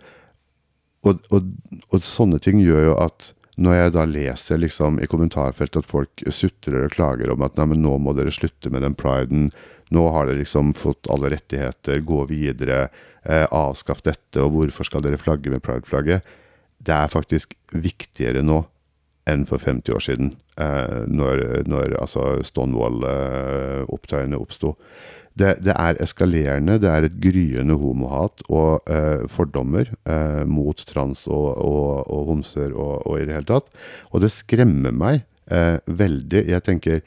[1.08, 1.48] og, og,
[1.92, 6.24] og, sånne ting gjør jo at når jeg da leser liksom i kommentarfeltet at folk
[6.32, 9.50] sutrer og klager om at nei, men nå må dere slutte med den priden,
[9.94, 12.88] nå har dere liksom fått alle rettigheter, gå videre,
[13.24, 16.24] eh, avskaff dette, og hvorfor skal dere flagge med prideflagget?
[16.80, 18.64] Det er faktisk viktigere nå
[19.30, 24.76] enn for 50 år siden, eh, når, når altså Stonewall-opptøyene oppsto
[25.40, 26.78] det, det, er eskalerende.
[26.82, 32.74] Det er et gryende homohat og eh, fordommer eh, mot trans og, og, og homser
[32.74, 33.70] og, og, i det hele tatt.
[34.12, 36.46] Og det skremmer meg eh, veldig.
[36.50, 37.02] Jeg tenker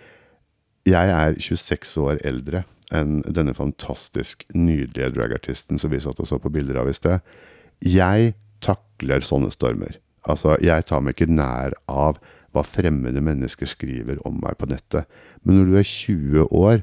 [0.89, 6.41] Jeg er 26 år eldre enn denne fantastisk nydelige dragartisten som vi satt og så
[6.43, 7.23] på bilder av i sted.
[7.81, 10.02] Jeg takler sånne stormer.
[10.29, 12.21] Altså, jeg tar meg ikke nær av
[12.53, 15.09] hva fremmede mennesker skriver om meg på nettet.
[15.43, 16.83] Men når du er 20 år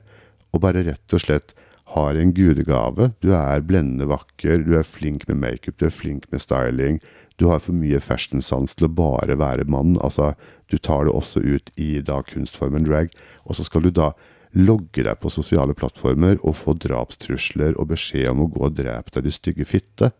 [0.50, 1.54] og bare rett og slett
[1.94, 3.12] har en gudegave.
[3.24, 7.00] Du er blendende vakker, du er flink med makeup, du er flink med styling.
[7.42, 9.96] Du har for mye fashion-sans til å bare være mann.
[10.04, 10.34] Altså,
[10.70, 13.14] du tar det også ut i da kunstformen drag.
[13.48, 14.12] Og så skal du da
[14.58, 19.14] logge deg på sosiale plattformer og få drapstrusler og beskjed om å gå og drepe
[19.14, 20.12] deg, de stygge fitte.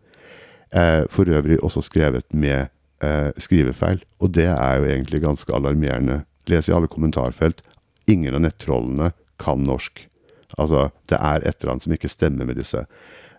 [0.70, 2.70] Eh, for øvrig også skrevet med
[3.04, 4.04] eh, skrivefeil.
[4.24, 6.24] Og det er jo egentlig ganske alarmerende.
[6.50, 7.62] Les i alle kommentarfelt.
[8.10, 10.06] Ingen av nettrollene kan norsk.
[10.58, 12.86] Altså, det er et eller annet som ikke stemmer med disse.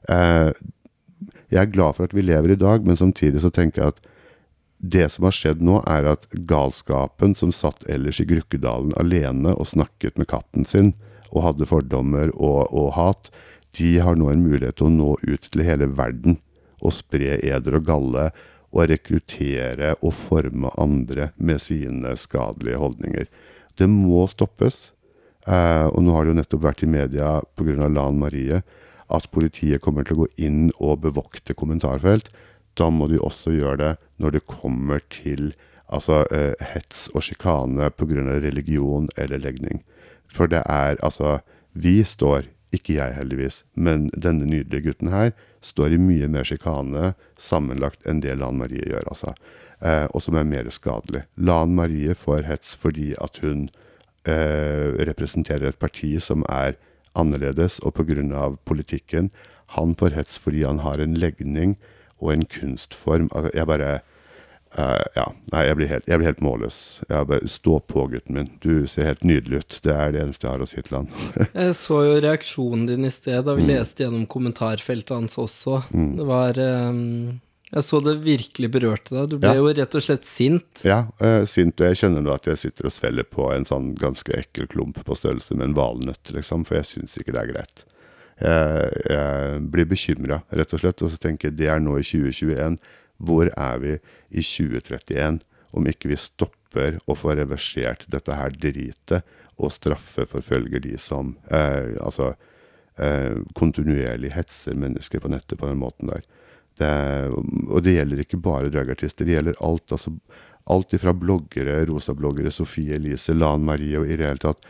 [0.09, 0.53] Eh,
[1.51, 4.03] jeg er glad for at vi lever i dag, men samtidig så tenker jeg at
[4.81, 9.69] det som har skjedd nå, er at galskapen som satt ellers i Grukkedalen alene og
[9.69, 10.95] snakket med katten sin,
[11.31, 13.29] og hadde fordommer og, og hat,
[13.77, 16.41] de har nå en mulighet til å nå ut til hele verden
[16.81, 18.31] og spre eder og galle
[18.71, 23.27] og rekruttere og forme andre med sine skadelige holdninger.
[23.79, 24.91] Det må stoppes.
[25.49, 27.89] Uh, og nå har det jo nettopp vært i media pga.
[27.89, 28.61] Lan Marie
[29.11, 32.29] at politiet kommer til å gå inn og bevokte kommentarfelt.
[32.79, 35.55] Da må de også gjøre det når det kommer til
[35.89, 38.39] altså, uh, hets og sjikane pga.
[38.45, 39.83] religion eller legning.
[40.31, 41.41] For det er altså
[41.73, 47.15] Vi står, ikke jeg heldigvis, men denne nydelige gutten her, står i mye mer sjikane
[47.41, 49.35] sammenlagt enn det Lan Marie gjør, altså.
[49.81, 51.25] Eh, og som er mer skadelig.
[51.37, 53.69] Lan Marie får hets fordi at hun
[54.29, 56.77] eh, representerer et parti som er
[57.19, 58.57] annerledes, og pga.
[58.65, 59.31] politikken.
[59.77, 61.77] Han får hets fordi han har en legning
[62.21, 63.31] og en kunstform.
[63.35, 64.01] Altså, jeg bare
[64.79, 66.79] Uh, ja, nei, jeg blir helt, jeg blir helt målløs.
[67.11, 68.51] Jeg bare, Stå på, gutten min.
[68.63, 69.79] Du ser helt nydelig ut.
[69.83, 71.09] Det er det eneste jeg har å si til han.
[71.65, 73.71] jeg så jo reaksjonen din i sted da vi mm.
[73.73, 75.83] leste gjennom kommentarfeltet hans også.
[75.91, 76.13] Mm.
[76.21, 79.29] Det var um, jeg så det virkelig berørte deg.
[79.31, 79.59] Du ble ja.
[79.59, 80.85] jo rett og slett sint.
[80.87, 81.79] Ja, uh, sint.
[81.79, 85.03] Og jeg kjenner nå at jeg sitter og svelger på en sånn ganske ekkel klump
[85.07, 87.85] på størrelse med en valnøtt, liksom, for jeg syns ikke det er greit.
[88.41, 92.07] Jeg, jeg blir bekymra, rett og slett, og så tenker jeg det er nå i
[92.07, 92.79] 2021.
[93.21, 93.97] Hvor er vi
[94.31, 95.41] i 2031
[95.77, 99.21] om ikke vi stopper å få reversert dette her dritet
[99.61, 102.33] og straffeforfølger de som eh, altså
[102.97, 106.25] eh, kontinuerlig hetser mennesker på nettet på den måten der.
[106.81, 106.93] Det,
[107.69, 109.93] og det gjelder ikke bare dragartister, det gjelder alt.
[109.93, 110.15] altså
[110.71, 114.65] Alt ifra bloggere, rosabloggere, Sofie Elise, Lan Marie og i det hele tatt.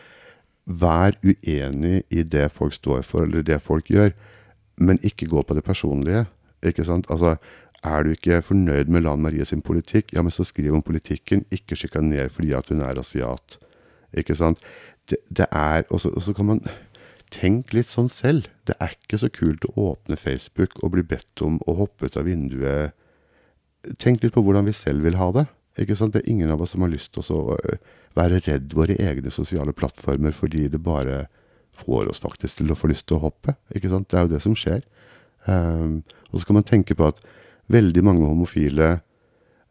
[0.65, 4.13] Vær uenig i det folk står for, eller det folk gjør,
[4.81, 6.25] men ikke gå på det personlige.
[6.65, 7.09] Ikke sant?
[7.13, 7.37] Altså,
[7.87, 11.45] er du ikke fornøyd med Lan Marie sin politikk, ja, men så skriv om politikken,
[11.53, 13.57] ikke sjikaner fordi at hun er asiat.
[14.17, 14.61] Ikke sant?
[15.09, 16.61] Det, det er Og så kan man
[17.31, 18.49] tenk litt sånn selv.
[18.67, 22.17] Det er ikke så kult å åpne Facebook og bli bedt om å hoppe ut
[22.19, 22.93] av vinduet.
[23.97, 25.47] Tenk litt på hvordan vi selv vil ha det.
[25.79, 26.13] Ikke sant?
[26.13, 27.77] Det er ingen av oss som har lyst til å øh,
[28.19, 31.25] være redd våre egne sosiale plattformer fordi det bare
[31.81, 33.55] får oss faktisk til å få lyst til å hoppe.
[33.73, 34.09] Ikke sant?
[34.11, 34.83] Det er jo det som skjer.
[35.47, 37.23] Um, og så kan man tenke på at
[37.71, 38.89] veldig mange homofile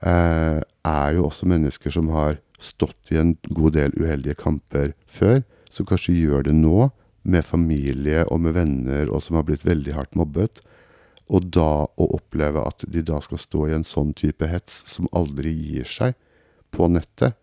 [0.05, 5.43] eh, er jo også mennesker som har stått i en god del uheldige kamper før,
[5.71, 6.91] som kanskje gjør det nå
[7.31, 10.63] med familie og med venner, og som har blitt veldig hardt mobbet.
[11.31, 15.09] Og da å oppleve at de da skal stå i en sånn type hets som
[15.15, 16.17] aldri gir seg
[16.75, 17.37] på nettet,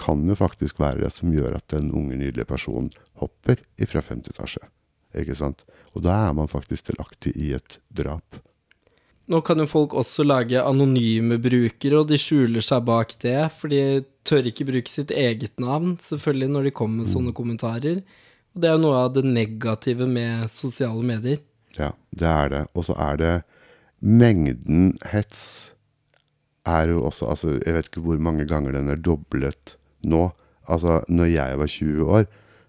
[0.00, 2.88] kan jo faktisk være det som gjør at den unge, nydelige personen
[3.20, 4.62] hopper ifra femte etasje.
[5.20, 5.66] Ikke sant?
[5.92, 8.40] Og da er man faktisk delaktig i et drap.
[9.30, 13.70] Nå kan jo folk også lage anonyme brukere, og de skjuler seg bak det, for
[13.70, 18.02] de tør ikke bruke sitt eget navn, selvfølgelig, når de kommer med sånne kommentarer.
[18.50, 21.38] Og det er jo noe av det negative med sosiale medier.
[21.78, 22.64] Ja, det er det.
[22.74, 23.34] Og så er det
[24.00, 25.70] mengden hets
[26.68, 30.30] er jo også Altså, jeg vet ikke hvor mange ganger den er doblet nå.
[30.68, 32.24] Altså, når jeg var 20 år,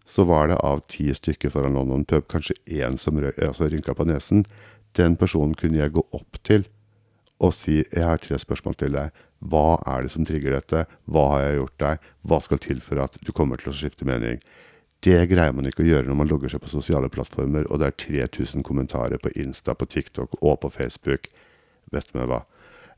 [0.06, 4.08] så var det av ti stykker foran London pub kanskje én som altså, rynka på
[4.10, 4.46] nesen.
[4.98, 6.68] Den personen kunne jeg gå opp til
[7.42, 9.22] og si jeg har tre spørsmål til deg.
[9.42, 10.84] Hva er det som trigger dette?
[11.10, 12.04] Hva har jeg gjort deg?
[12.30, 14.38] Hva skal til for at du kommer til å skifte mening?
[15.02, 17.88] Det greier man ikke å gjøre når man logger seg på sosiale plattformer, og det
[17.90, 21.32] er 3000 kommentarer på Insta, på TikTok og på Facebook.
[21.90, 22.44] Vet du meg hva?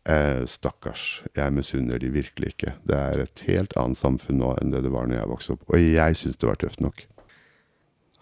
[0.03, 1.23] Eh, stakkars.
[1.31, 2.75] Jeg misunner de virkelig ikke.
[2.83, 5.63] Det er et helt annet samfunn nå enn det det var når jeg vokste opp.
[5.71, 7.05] Og jeg syns det var tøft nok.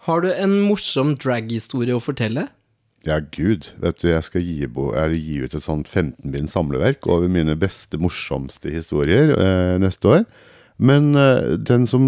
[0.06, 2.46] Har du en morsom drag-historie å fortelle?
[3.06, 3.72] Ja, gud.
[3.82, 8.70] Vet du, jeg skal gi, gi ut et sånt 15-bind samleverk over mine beste, morsomste
[8.70, 10.24] historier eh, neste år.
[10.82, 12.04] Men eh, den som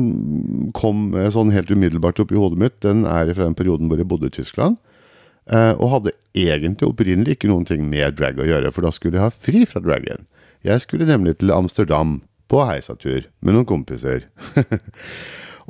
[0.77, 4.01] kom eh, sånn helt umiddelbart opp i hodet mitt, den er fra den perioden hvor
[4.01, 4.79] jeg bodde i Tyskland.
[5.51, 9.19] Eh, og hadde egentlig opprinnelig ikke noen ting med drag å gjøre, for da skulle
[9.19, 10.29] jeg ha fri fra dragen.
[10.65, 14.29] Jeg skulle nemlig til Amsterdam på heisatur med noen kompiser.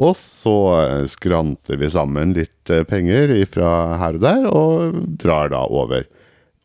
[0.03, 5.53] Og så eh, skranter vi sammen litt eh, penger fra her og der, og drar
[5.53, 6.07] da over.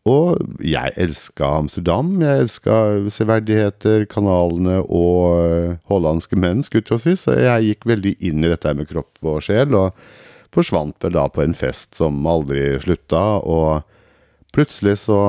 [0.08, 2.14] Og jeg elska Amsterdam.
[2.24, 2.76] Jeg elska
[3.12, 7.14] severdigheter, kanalene og eh, hollandske menn, skulle jeg si.
[7.20, 9.94] Så jeg gikk veldig inn i dette med kropp og sjel, og
[10.54, 13.22] forsvant vel da på en fest som aldri slutta.
[13.44, 13.84] Og
[14.56, 15.20] plutselig så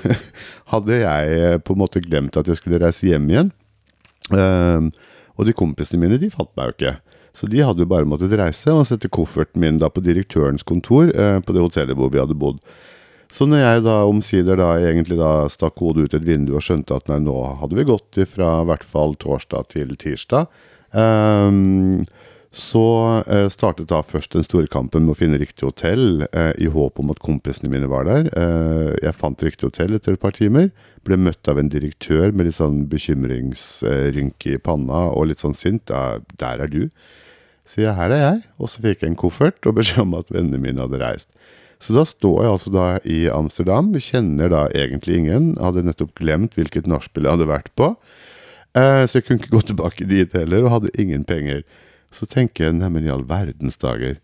[0.72, 3.50] hadde jeg på en måte glemt at jeg skulle reise hjem igjen.
[4.30, 4.92] Um,
[5.34, 6.94] og de kompisene mine, de fant meg jo ikke.
[7.34, 11.10] Så de hadde jo bare måttet reise og sette kofferten min da på direktørens kontor
[11.10, 12.60] eh, på det hotellet hvor vi hadde bodd.
[13.34, 16.94] Så når jeg da omsider da egentlig da stakk hodet ut et vindu og skjønte
[16.94, 20.46] at nei, nå hadde vi gått fra i hvert fall torsdag til tirsdag,
[20.94, 22.04] um,
[22.54, 22.84] så
[23.26, 27.02] uh, startet da først den store kampen med å finne riktig hotell, uh, i håp
[27.02, 28.30] om at kompisene mine var der.
[28.30, 30.70] Uh, jeg fant riktig hotell etter et par timer.
[31.02, 35.90] Ble møtt av en direktør med litt sånn bekymringsrynke i panna og litt sånn sint.
[35.90, 36.86] 'Der er du'.
[37.68, 38.40] Så jeg, her er jeg.
[38.60, 41.30] Og så fikk jeg en koffert og beskjed om at vennene mine hadde reist.
[41.82, 45.50] Så da står jeg altså da i Amsterdam, kjenner da egentlig ingen.
[45.60, 47.90] Hadde nettopp glemt hvilket nachspiel jeg hadde vært på.
[48.78, 51.64] Eh, så jeg kunne ikke gå tilbake dit heller, og hadde ingen penger.
[52.14, 54.16] Så tenker jeg neimen i all verdens dager.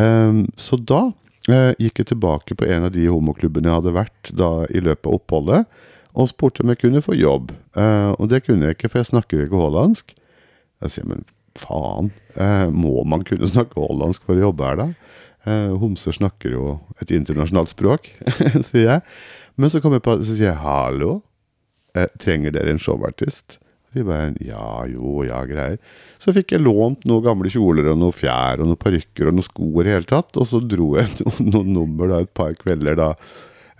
[0.00, 1.10] Um, så da
[1.50, 5.08] eh, gikk jeg tilbake på en av de homoklubbene jeg hadde vært da i løpet
[5.08, 5.82] av oppholdet,
[6.14, 7.52] og spurte om jeg kunne få jobb.
[7.78, 10.14] Eh, og det kunne jeg ikke, for jeg snakker ikke hollandsk.
[10.84, 11.26] Jeg sier men
[11.60, 14.88] faen, eh, må man kunne snakke hollandsk for å jobbe her, da?
[15.48, 18.12] Eh, homser snakker jo et internasjonalt språk,
[18.68, 19.02] sier jeg.
[19.60, 21.20] Men så kommer jeg på så sier jeg hallo,
[21.96, 23.58] eh, trenger dere en showartist?
[23.96, 25.80] De bare ja, jo, ja, greier.
[26.22, 29.48] Så fikk jeg lånt noen gamle kjoler og noen fjær og noen parykker og noen
[29.48, 32.54] sko i det hele tatt, og så dro jeg noen, noen nummer da, et par
[32.58, 33.14] kvelder da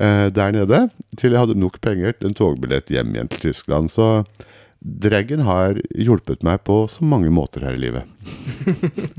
[0.00, 0.78] der nede,
[1.20, 3.90] til jeg hadde nok penger til en togbillett hjem igjen til Tyskland.
[3.92, 4.06] Så
[4.80, 8.08] Draggen har hjulpet meg på så mange måter her i livet.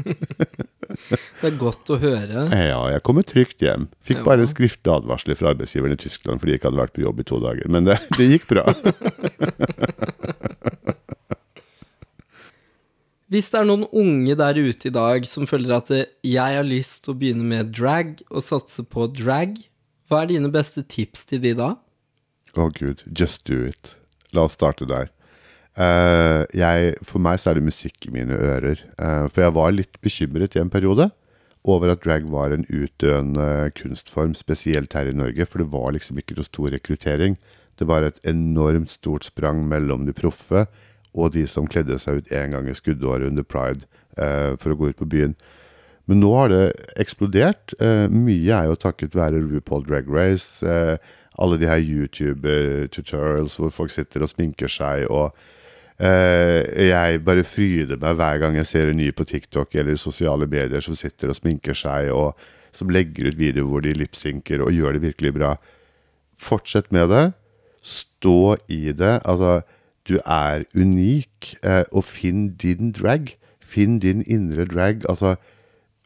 [1.42, 2.48] det er godt å høre.
[2.50, 3.86] Ja, jeg kommer trygt hjem.
[4.02, 7.22] Fikk bare skriftlig advarsel fra arbeidsgiveren i Tyskland fordi jeg ikke hadde vært på jobb
[7.22, 7.70] i to dager.
[7.70, 8.66] Men det, det gikk bra.
[13.32, 17.06] Hvis det er noen unge der ute i dag som føler at jeg har lyst
[17.06, 19.62] til å begynne med drag og satse på drag,
[20.10, 21.78] hva er dine beste tips til de da?
[22.58, 23.96] Å oh, gud, just do it.
[24.36, 25.14] La oss starte der.
[25.80, 28.82] Uh, jeg, for meg så er det musikk i mine ører.
[29.00, 31.08] Uh, for jeg var litt bekymret i en periode
[31.62, 35.46] over at drag var en utdøende kunstform, spesielt her i Norge.
[35.48, 37.38] For det var liksom ikke noe stor rekruttering.
[37.80, 40.66] Det var et enormt stort sprang mellom de proffe
[41.12, 43.88] og de som kledde seg ut én gang i skuddåret under pride
[44.20, 45.38] uh, for å gå ut på byen.
[46.10, 46.64] Men nå har det
[47.00, 47.76] eksplodert.
[48.12, 50.66] mye er jo takket være RuPaul Drag Race.
[51.38, 55.38] alle de her YouTube-tutorials hvor folk sitter og sminker seg og
[56.02, 60.82] jeg bare fryder meg hver gang jeg ser en ny på TikTok eller sosiale medier
[60.82, 62.34] som sitter og sminker seg, og
[62.76, 65.52] som legger ut videoer hvor de lipsynker og gjør det virkelig bra.
[66.42, 67.26] Fortsett med det.
[67.82, 69.20] Stå i det.
[69.26, 69.62] Altså,
[70.08, 73.36] du er unik, uh, og finn din drag.
[73.62, 75.06] Finn din indre drag.
[75.10, 75.36] Altså,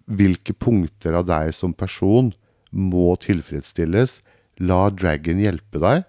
[0.05, 2.33] hvilke punkter av deg som person
[2.71, 4.19] må tilfredsstilles.
[4.59, 6.05] La dragen hjelpe deg.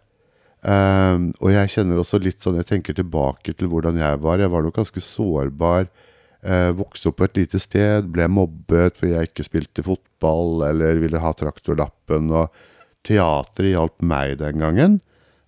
[0.66, 4.40] Um, og jeg kjenner også litt sånn Jeg tenker tilbake til hvordan jeg var.
[4.42, 5.86] Jeg var nok ganske sårbar.
[6.42, 10.98] Uh, vokste opp på et lite sted, ble mobbet fordi jeg ikke spilte fotball eller
[11.02, 12.32] ville ha traktorlappen.
[12.34, 12.50] Og
[13.06, 14.98] teatret hjalp meg den gangen.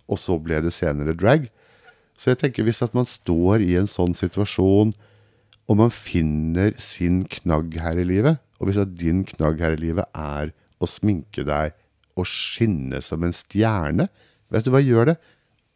[0.06, 1.50] Og så ble det senere drag.
[2.18, 4.94] Så jeg tenker hvis at man står i en sånn situasjon,
[5.68, 9.82] og man finner sin knagg her i livet, og hvis at din knagg her i
[9.82, 10.50] livet er
[10.82, 11.76] å sminke deg
[12.18, 14.08] og skinne som en stjerne,
[14.54, 15.16] vet du hva, gjør det.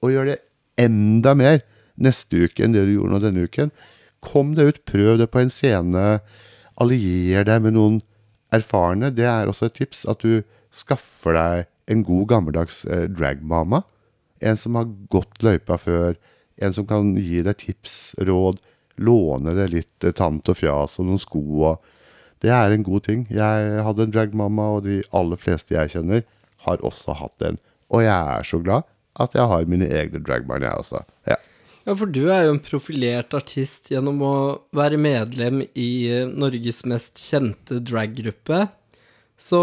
[0.02, 0.38] Og gjør det
[0.80, 1.60] enda mer
[2.02, 3.72] neste uke enn det du gjorde nå denne uken.
[4.22, 6.06] Kom deg ut, prøv det på en scene.
[6.80, 8.00] Allier deg med noen
[8.54, 9.12] erfarne.
[9.14, 10.42] Det er også et tips at du
[10.72, 13.82] skaffer deg en god gammeldags eh, dragmama.
[14.42, 16.16] En som har gått løypa før.
[16.62, 18.60] En som kan gi deg tips, råd,
[19.02, 21.42] låne deg litt eh, tant og fjas og noen sko.
[21.72, 21.82] og
[22.42, 23.26] det er en god ting.
[23.30, 26.24] Jeg hadde en dragmamma, og de aller fleste jeg kjenner,
[26.66, 27.58] har også hatt en.
[27.92, 28.88] Og jeg er så glad
[29.20, 31.02] at jeg har mine egne dragbarn, jeg også.
[31.28, 31.36] Ja.
[31.84, 34.36] ja, for du er jo en profilert artist gjennom å
[34.76, 38.64] være medlem i eh, Norges mest kjente draggruppe.
[39.36, 39.60] Så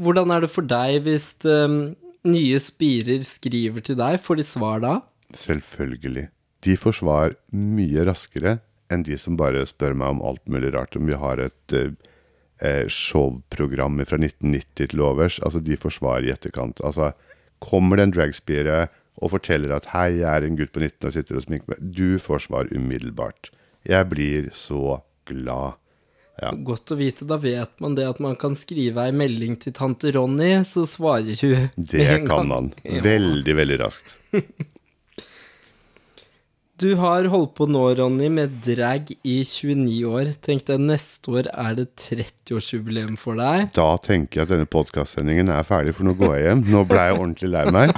[0.00, 1.92] hvordan er det for deg hvis um,
[2.24, 4.20] nye spirer skriver til deg?
[4.22, 4.94] Får de svar da?
[5.36, 6.28] Selvfølgelig.
[6.64, 8.58] De får svar mye raskere
[8.90, 10.96] enn de som bare spør meg om alt mulig rart.
[10.96, 11.92] Om vi har et eh,
[12.60, 15.38] eh showprogram fra 1990 til overs.
[15.44, 16.80] Altså, de får svar i etterkant.
[16.84, 17.12] Altså,
[17.62, 18.88] kommer det en dragspire
[19.20, 21.92] og forteller at 'hei, jeg er en gutt på 19 og sitter og sminker meg',
[21.92, 23.50] du får svar umiddelbart.
[23.84, 25.76] Jeg blir så glad.
[26.40, 26.54] Ja.
[26.56, 27.26] Godt å vite.
[27.28, 31.36] Da vet man det at man kan skrive ei melding til tante Ronny, så svarer
[31.36, 32.72] hun Det kan man.
[32.84, 34.16] Veldig, veldig raskt.
[36.80, 40.30] Du har holdt på nå, Ronny, med drag i 29 år.
[40.40, 43.66] Tenk deg, neste år er det 30-årsjubileum for deg.
[43.76, 46.64] Da tenker jeg at denne podkastsendingen er ferdig, for nå går jeg hjem.
[46.72, 47.92] Nå ble jeg ordentlig lei meg.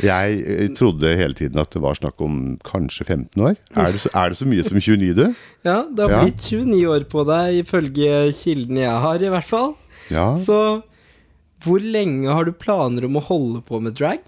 [0.00, 3.58] Jeg eh, trodde hele tiden at det var snakk om kanskje 15 år.
[3.74, 5.24] Er det så, er det så mye som 29, du?
[5.66, 6.22] Ja, det har ja.
[6.22, 9.74] blitt 29 år på deg, ifølge kildene jeg har, i hvert fall.
[10.14, 10.30] Ja.
[10.38, 10.60] Så
[11.66, 14.22] hvor lenge har du planer om å holde på med drag?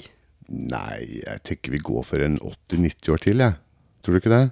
[0.50, 3.62] Nei, jeg tenker vi går for en 80-90 år til, jeg.
[4.03, 4.48] Tror du ikke det?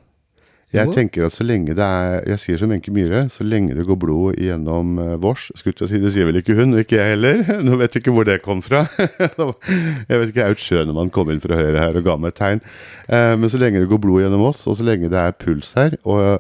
[0.71, 0.93] Jeg jo.
[0.95, 3.99] tenker at så lenge det er Jeg sier som Wenche Myhre, så lenge det går
[3.99, 7.17] blod gjennom uh, vårs Skulle jeg si, det sier vel ikke hun, og ikke jeg
[7.17, 7.43] heller.
[7.67, 8.85] Nå vet jeg ikke hvor det kom fra.
[9.01, 12.35] jeg vet ikke, jeg er jo man kom inn fra høyre her og ga meg
[12.35, 12.65] et tegn.
[13.11, 15.75] Uh, men så lenge det går blod gjennom oss, og så lenge det er puls
[15.79, 16.39] her, og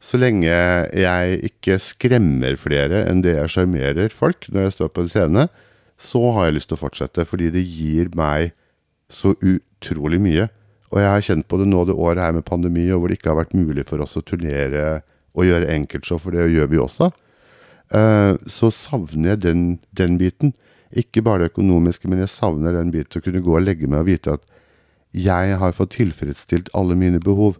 [0.00, 5.04] så lenge jeg ikke skremmer flere enn det jeg sjarmerer folk når jeg står på
[5.04, 5.48] en scene,
[6.00, 8.54] så har jeg lyst til å fortsette, fordi det gir meg
[9.12, 10.48] så utrolig mye.
[10.90, 13.20] Og jeg har kjent på det nå det året her med pandemi, og hvor det
[13.20, 15.02] ikke har vært mulig for oss å turnere
[15.38, 17.10] og gjøre enkeltshow, for det gjør vi også.
[17.90, 19.64] Uh, så savner jeg den,
[19.94, 20.54] den, biten.
[20.90, 24.02] Ikke bare det økonomiske, men jeg savner den biten å kunne gå og legge meg
[24.02, 24.46] og vite at
[25.14, 27.58] jeg har fått tilfredsstilt alle mine behov.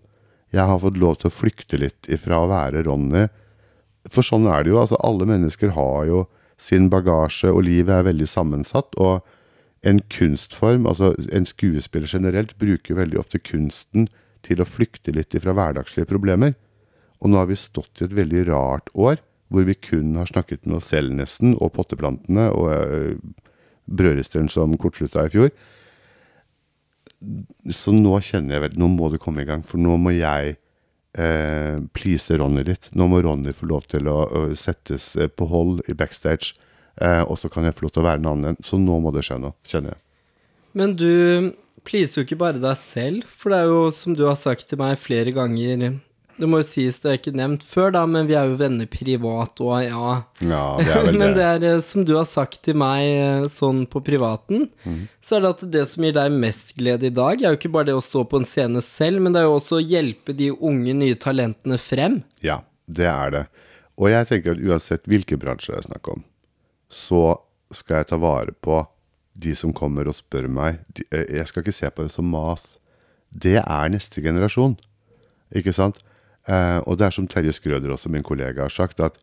[0.55, 3.29] Jeg har fått lov til å flykte litt ifra å være Ronny.
[4.11, 4.81] For sånn er det jo.
[4.83, 6.25] altså Alle mennesker har jo
[6.61, 8.95] sin bagasje, og livet er veldig sammensatt.
[8.99, 9.27] og
[9.87, 14.09] en kunstform, altså en skuespiller generelt, bruker veldig ofte kunsten
[14.45, 16.55] til å flykte litt fra hverdagslige problemer.
[17.21, 19.21] Og nå har vi stått i et veldig rart år,
[19.51, 23.17] hvor vi kun har snakket med oss selv nesten, og potteplantene, og øh,
[23.91, 25.51] brødristeren som kortslutta i fjor.
[27.69, 30.55] Så nå kjenner jeg vel Nå må det komme i gang, for nå må jeg
[31.19, 32.89] øh, please Ronny litt.
[32.97, 36.55] Nå må Ronny få lov til å, å settes eh, på hold i backstage
[37.01, 38.61] Eh, og så kan jeg få lov til å være en annen.
[38.65, 40.03] Så nå må det skje noe, kjenner jeg.
[40.79, 41.11] Men du
[41.87, 44.79] pleaser jo ikke bare deg selv, for det er jo som du har sagt til
[44.81, 46.01] meg flere ganger
[46.41, 48.89] det må jo sies, det er ikke nevnt før, da, men vi er jo venner
[48.91, 50.13] privat og ja.
[50.41, 53.47] ja det er vel men det er eh, som du har sagt til meg eh,
[53.53, 55.03] sånn på privaten, mm.
[55.25, 57.73] så er det at det som gir deg mest glede i dag, er jo ikke
[57.75, 60.37] bare det å stå på en scene selv, men det er jo også å hjelpe
[60.37, 62.21] de unge, nye talentene frem.
[62.45, 63.45] Ja, det er det.
[64.01, 66.25] Og jeg tenker at uansett hvilken bransje det er snakk om,
[66.91, 67.39] så
[67.71, 68.83] skal jeg ta vare på
[69.41, 70.81] de som kommer og spør meg.
[71.09, 72.75] Eh, jeg skal ikke se på det som mas.
[73.31, 74.75] Det er neste generasjon,
[75.55, 76.01] ikke sant?
[76.51, 79.19] Eh, og det er som Terje Skrøder, også min kollega, har sagt, at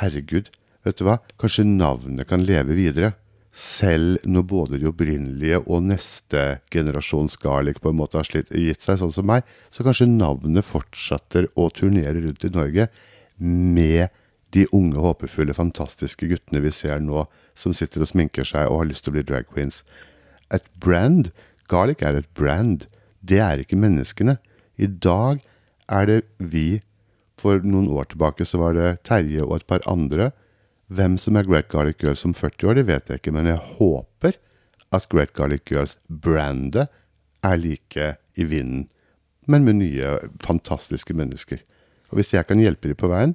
[0.00, 0.48] herregud,
[0.86, 3.12] vet du hva, kanskje navnet kan leve videre.
[3.56, 8.84] Selv når både de opprinnelige og neste generasjon Scarlick på en måte har slitt, gitt
[8.84, 12.88] seg, sånn som meg, så kanskje navnet fortsetter å turnere rundt i Norge
[13.40, 14.12] med
[14.54, 17.26] de unge, håpefulle, fantastiske guttene vi ser nå,
[17.58, 19.82] som sitter og sminker seg og har lyst til å bli drag queens.
[20.54, 21.32] Et brand.
[21.70, 22.86] Garlic er et brand.
[23.26, 24.36] Det er ikke menneskene.
[24.78, 25.42] I dag
[25.90, 26.82] er det vi.
[27.36, 30.30] For noen år tilbake så var det Terje og et par andre
[30.86, 33.58] Hvem som er Great Garlic Girls om 40 år, det vet jeg ikke, men jeg
[33.58, 34.36] håper
[34.94, 36.86] at Great Garlic Girls-brandet
[37.42, 38.84] er like i vinden,
[39.50, 41.58] men med nye, fantastiske mennesker.
[42.10, 43.34] Og hvis jeg kan hjelpe dem på veien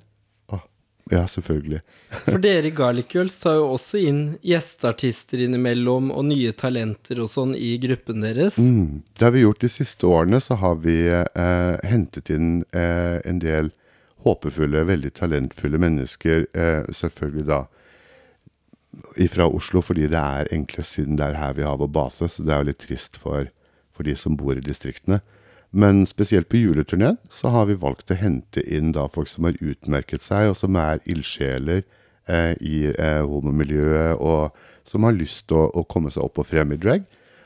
[1.12, 1.82] ja, selvfølgelig.
[2.24, 7.30] For dere i Garlic Girls tar jo også inn gjesteartister innimellom, og nye talenter og
[7.32, 8.58] sånn i gruppen deres.
[8.62, 9.02] Mm.
[9.18, 13.44] Det har vi gjort de siste årene, så har vi eh, hentet inn eh, en
[13.44, 13.74] del
[14.24, 17.62] håpefulle, veldig talentfulle mennesker, eh, selvfølgelig da
[19.32, 22.28] fra Oslo, fordi det er enklest siden det er her vi har vår base.
[22.28, 23.48] Så det er jo litt trist for,
[23.92, 25.22] for de som bor i distriktene.
[25.72, 29.60] Men spesielt på juleturneen så har vi valgt å hente inn da folk som har
[29.64, 31.86] utmerket seg, og som er ildsjeler
[32.28, 34.52] eh, i eh, homomiljøet, og
[34.88, 37.06] som har lyst til å, å, komme seg opp og frem i drag.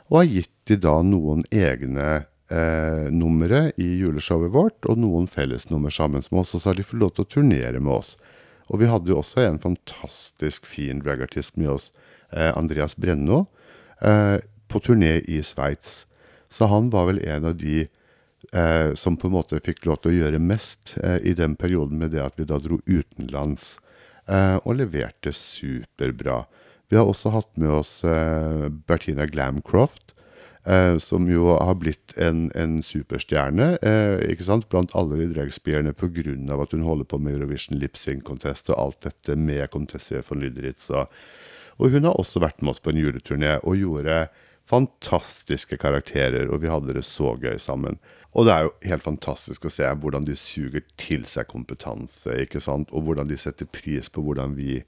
[0.10, 2.08] Og har gitt de da noen egne
[2.50, 6.56] eh, numre i juleshowet vårt, og noen fellesnummer sammen med oss.
[6.58, 8.16] Og så har de fått lov til å turnere med oss.
[8.74, 11.92] Og vi hadde jo også en fantastisk fin dragartist med oss,
[12.32, 13.46] eh, Andreas Brenno,
[14.02, 16.08] eh, på turné i Sveits.
[16.50, 17.86] Så han var vel en av de
[18.56, 22.00] eh, som på en måte fikk lov til å gjøre mest eh, i den perioden
[22.02, 23.76] med det at vi da dro utenlands,
[24.26, 26.46] eh, og leverte superbra.
[26.90, 30.16] Vi har også hatt med oss eh, Bertina Glamcroft,
[30.66, 34.66] Eh, som jo har blitt en, en superstjerne eh, ikke sant?
[34.72, 36.24] blant alle de dragspillerne pga.
[36.58, 40.42] at hun holder på med Eurovision Lip Sync Contest og alt dette med Contessie von
[40.42, 40.90] Lyderitz.
[40.90, 41.06] Og,
[41.78, 44.28] hun har også vært med oss på en juleturné og gjorde
[44.70, 48.00] fantastiske karakterer, og vi hadde det så gøy sammen.
[48.36, 52.62] Og det er jo helt fantastisk å se hvordan de suger til seg kompetanse, ikke
[52.64, 52.92] sant?
[52.92, 54.82] og hvordan de setter pris på hvordan vi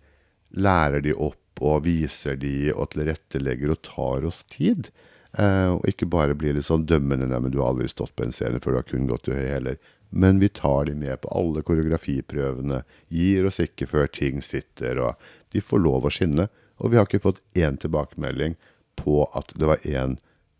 [0.58, 4.90] lærer de opp og viser de og tilrettelegger og tar oss tid.
[5.38, 8.26] Eh, og ikke bare blir litt sånn dømmende Nei, men du har aldri stått på
[8.26, 9.80] en scene før, du har kun gått i høy heller.
[10.10, 15.30] Men vi tar de med på alle koreografiprøvene, gir oss ikke før ting sitter, og
[15.56, 16.48] de får lov å skinne.
[16.78, 18.56] Og vi har ikke fått én tilbakemelding
[19.00, 20.18] på at det var én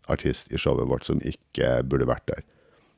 [0.08, 2.44] artist i showet vårt som ikke burde vært der.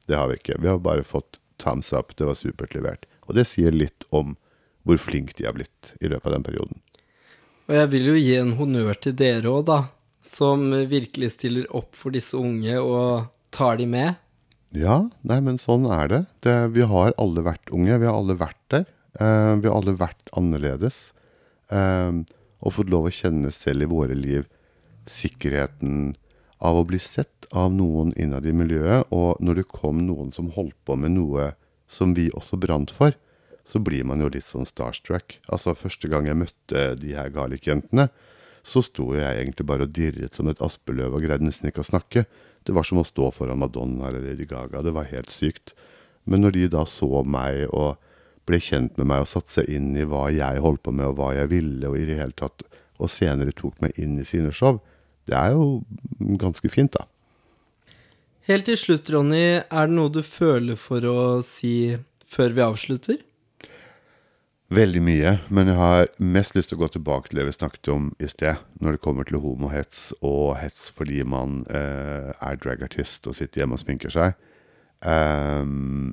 [0.06, 0.60] Det har vi ikke.
[0.62, 3.08] Vi har bare fått thumbs up, det var supert levert.
[3.26, 4.36] Og det sier litt om
[4.86, 6.78] hvor flinke de har blitt i løpet av den perioden.
[7.70, 9.80] Og jeg vil jo gi en honnør til dere òg, da
[10.20, 14.18] som virkelig stiller opp for disse unge og tar de med?
[14.76, 16.20] Ja, nei, men sånn er det.
[16.46, 17.96] det vi har alle vært unge.
[17.98, 18.84] Vi har alle vært der.
[19.18, 21.10] Uh, vi har alle vært annerledes.
[21.72, 22.22] Uh,
[22.60, 24.46] og fått lov å kjenne selv i våre liv
[25.10, 26.12] sikkerheten
[26.60, 29.10] av å bli sett av noen innad i miljøet.
[29.14, 31.52] Og når det kom noen som holdt på med noe
[31.90, 33.16] som vi også brant for,
[33.66, 35.38] så blir man jo litt sånn starstruck.
[35.50, 38.08] Altså, første gang jeg møtte de her Garlic-jentene,
[38.66, 41.90] så sto jeg egentlig bare og dirret som et aspeløv og greide nesten ikke å
[41.90, 42.26] snakke.
[42.66, 44.82] Det var som å stå foran Madonna eller Lady Gaga.
[44.84, 45.72] Det var helt sykt.
[46.28, 47.96] Men når de da så meg og
[48.48, 51.20] ble kjent med meg og satte seg inn i hva jeg holdt på med, og
[51.20, 52.66] hva jeg ville, og i det hele tatt,
[53.00, 54.80] og senere tok meg inn i sine show,
[55.28, 55.82] det er jo
[56.40, 57.06] ganske fint, da.
[58.48, 61.98] Helt til slutt, Ronny, er det noe du føler for å si
[62.30, 63.20] før vi avslutter?
[64.70, 67.90] Veldig mye, men jeg har mest lyst til å gå tilbake til det vi snakket
[67.90, 73.26] om i sted, når det kommer til homohets og hets fordi man eh, er dragartist
[73.26, 74.38] og sitter hjemme og sminker seg.
[75.02, 76.12] Um,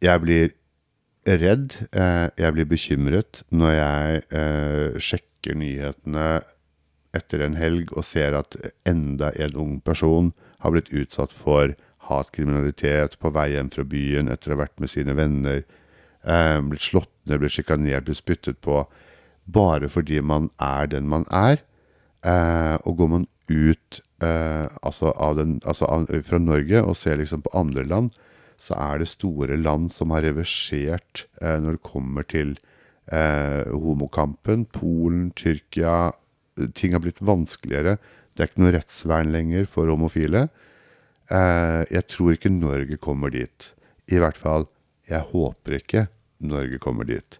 [0.00, 0.54] jeg blir
[1.26, 6.26] redd, eh, jeg blir bekymret når jeg eh, sjekker nyhetene
[7.16, 8.56] etter en helg og ser at
[8.88, 11.74] enda en ung person har blitt utsatt for
[12.10, 16.84] hatkriminalitet på vei hjem fra byen etter å ha vært med sine venner eh, blitt
[16.86, 18.84] slått ned, blitt sjikanert, blitt spyttet på,
[19.46, 21.62] bare fordi man er den man er.
[22.26, 27.44] Eh, og går man ut eh, altså den, altså av, fra Norge og ser liksom
[27.46, 28.14] på andre land,
[28.58, 32.56] så er det store land som har reversert eh, når det kommer til
[33.06, 34.64] homokampen.
[34.74, 36.08] Polen, Tyrkia.
[36.78, 37.96] Ting har blitt vanskeligere.
[38.34, 40.46] Det er ikke noe rettsvern lenger for homofile.
[41.32, 43.72] Eh, jeg tror ikke Norge kommer dit.
[44.12, 44.68] I hvert fall,
[45.08, 46.06] jeg håper ikke.
[46.46, 47.38] Norge kommer dit.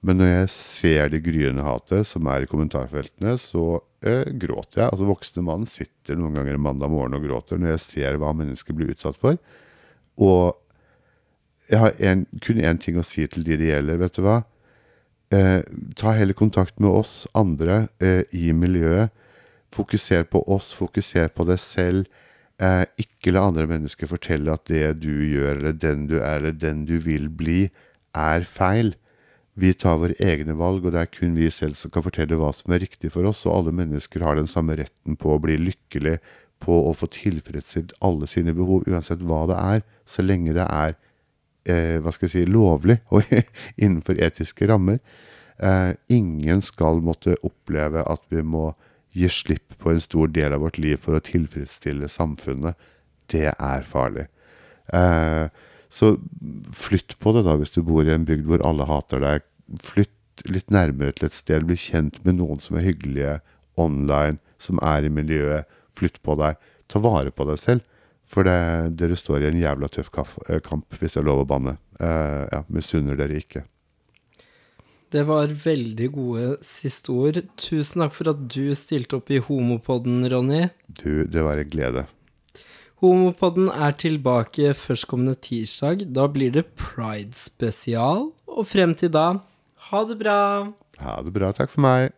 [0.00, 4.88] Men når jeg ser det gryende hatet som er i kommentarfeltene, så eh, gråter jeg.
[4.88, 8.32] Altså Voksne mann sitter noen ganger en mandag morgen og gråter når jeg ser hva
[8.36, 9.36] mennesker blir utsatt for.
[10.20, 10.56] Og
[11.70, 14.40] jeg har en, kun én ting å si til de det gjelder, vet du hva.
[15.30, 15.60] Eh,
[15.94, 19.14] ta heller kontakt med oss andre eh, i miljøet.
[19.70, 22.08] Fokuser på oss, fokuser på deg selv.
[22.58, 26.56] Eh, ikke la andre mennesker fortelle at det du gjør, eller den du er, eller
[26.58, 27.68] den du vil bli,
[28.18, 28.96] er feil.
[29.54, 32.50] Vi tar våre egne valg, og det er kun vi selv som kan fortelle hva
[32.56, 35.60] som er riktig for oss, og alle mennesker har den samme retten på å bli
[35.60, 36.18] lykkelig,
[36.60, 40.98] på å få tilfredsstilt alle sine behov, uansett hva det er, så lenge det er
[41.66, 43.26] hva skal jeg si, lovlig og
[43.76, 45.00] innenfor etiske rammer.
[45.60, 48.70] Eh, ingen skal måtte oppleve at vi må
[49.12, 52.78] gi slipp på en stor del av vårt liv for å tilfredsstille samfunnet.
[53.30, 54.28] Det er farlig.
[54.94, 55.50] Eh,
[55.90, 56.14] så
[56.72, 59.46] flytt på det, da, hvis du bor i en bygd hvor alle hater deg.
[59.84, 61.66] Flytt litt nærmere til et sted.
[61.68, 63.40] Bli kjent med noen som er hyggelige
[63.80, 65.68] online, som er i miljøet.
[65.98, 66.56] Flytt på deg.
[66.88, 67.84] Ta vare på deg selv.
[68.30, 70.12] For det, dere står i en jævla tøff
[70.46, 71.76] eh, kamp, hvis det er lov å banne.
[71.98, 73.64] Uh, ja, Misunner dere ikke.
[75.10, 77.40] Det var veldig gode siste ord.
[77.58, 80.68] Tusen takk for at du stilte opp i Homopodden, Ronny.
[81.00, 82.06] Du, det var en glede.
[83.02, 86.06] Homopodden er tilbake førstkommende tirsdag.
[86.14, 88.28] Da blir det Pride spesial.
[88.46, 89.40] Og frem til da,
[89.90, 90.38] ha det bra!
[91.02, 91.50] Ha det bra.
[91.56, 92.12] Takk for meg.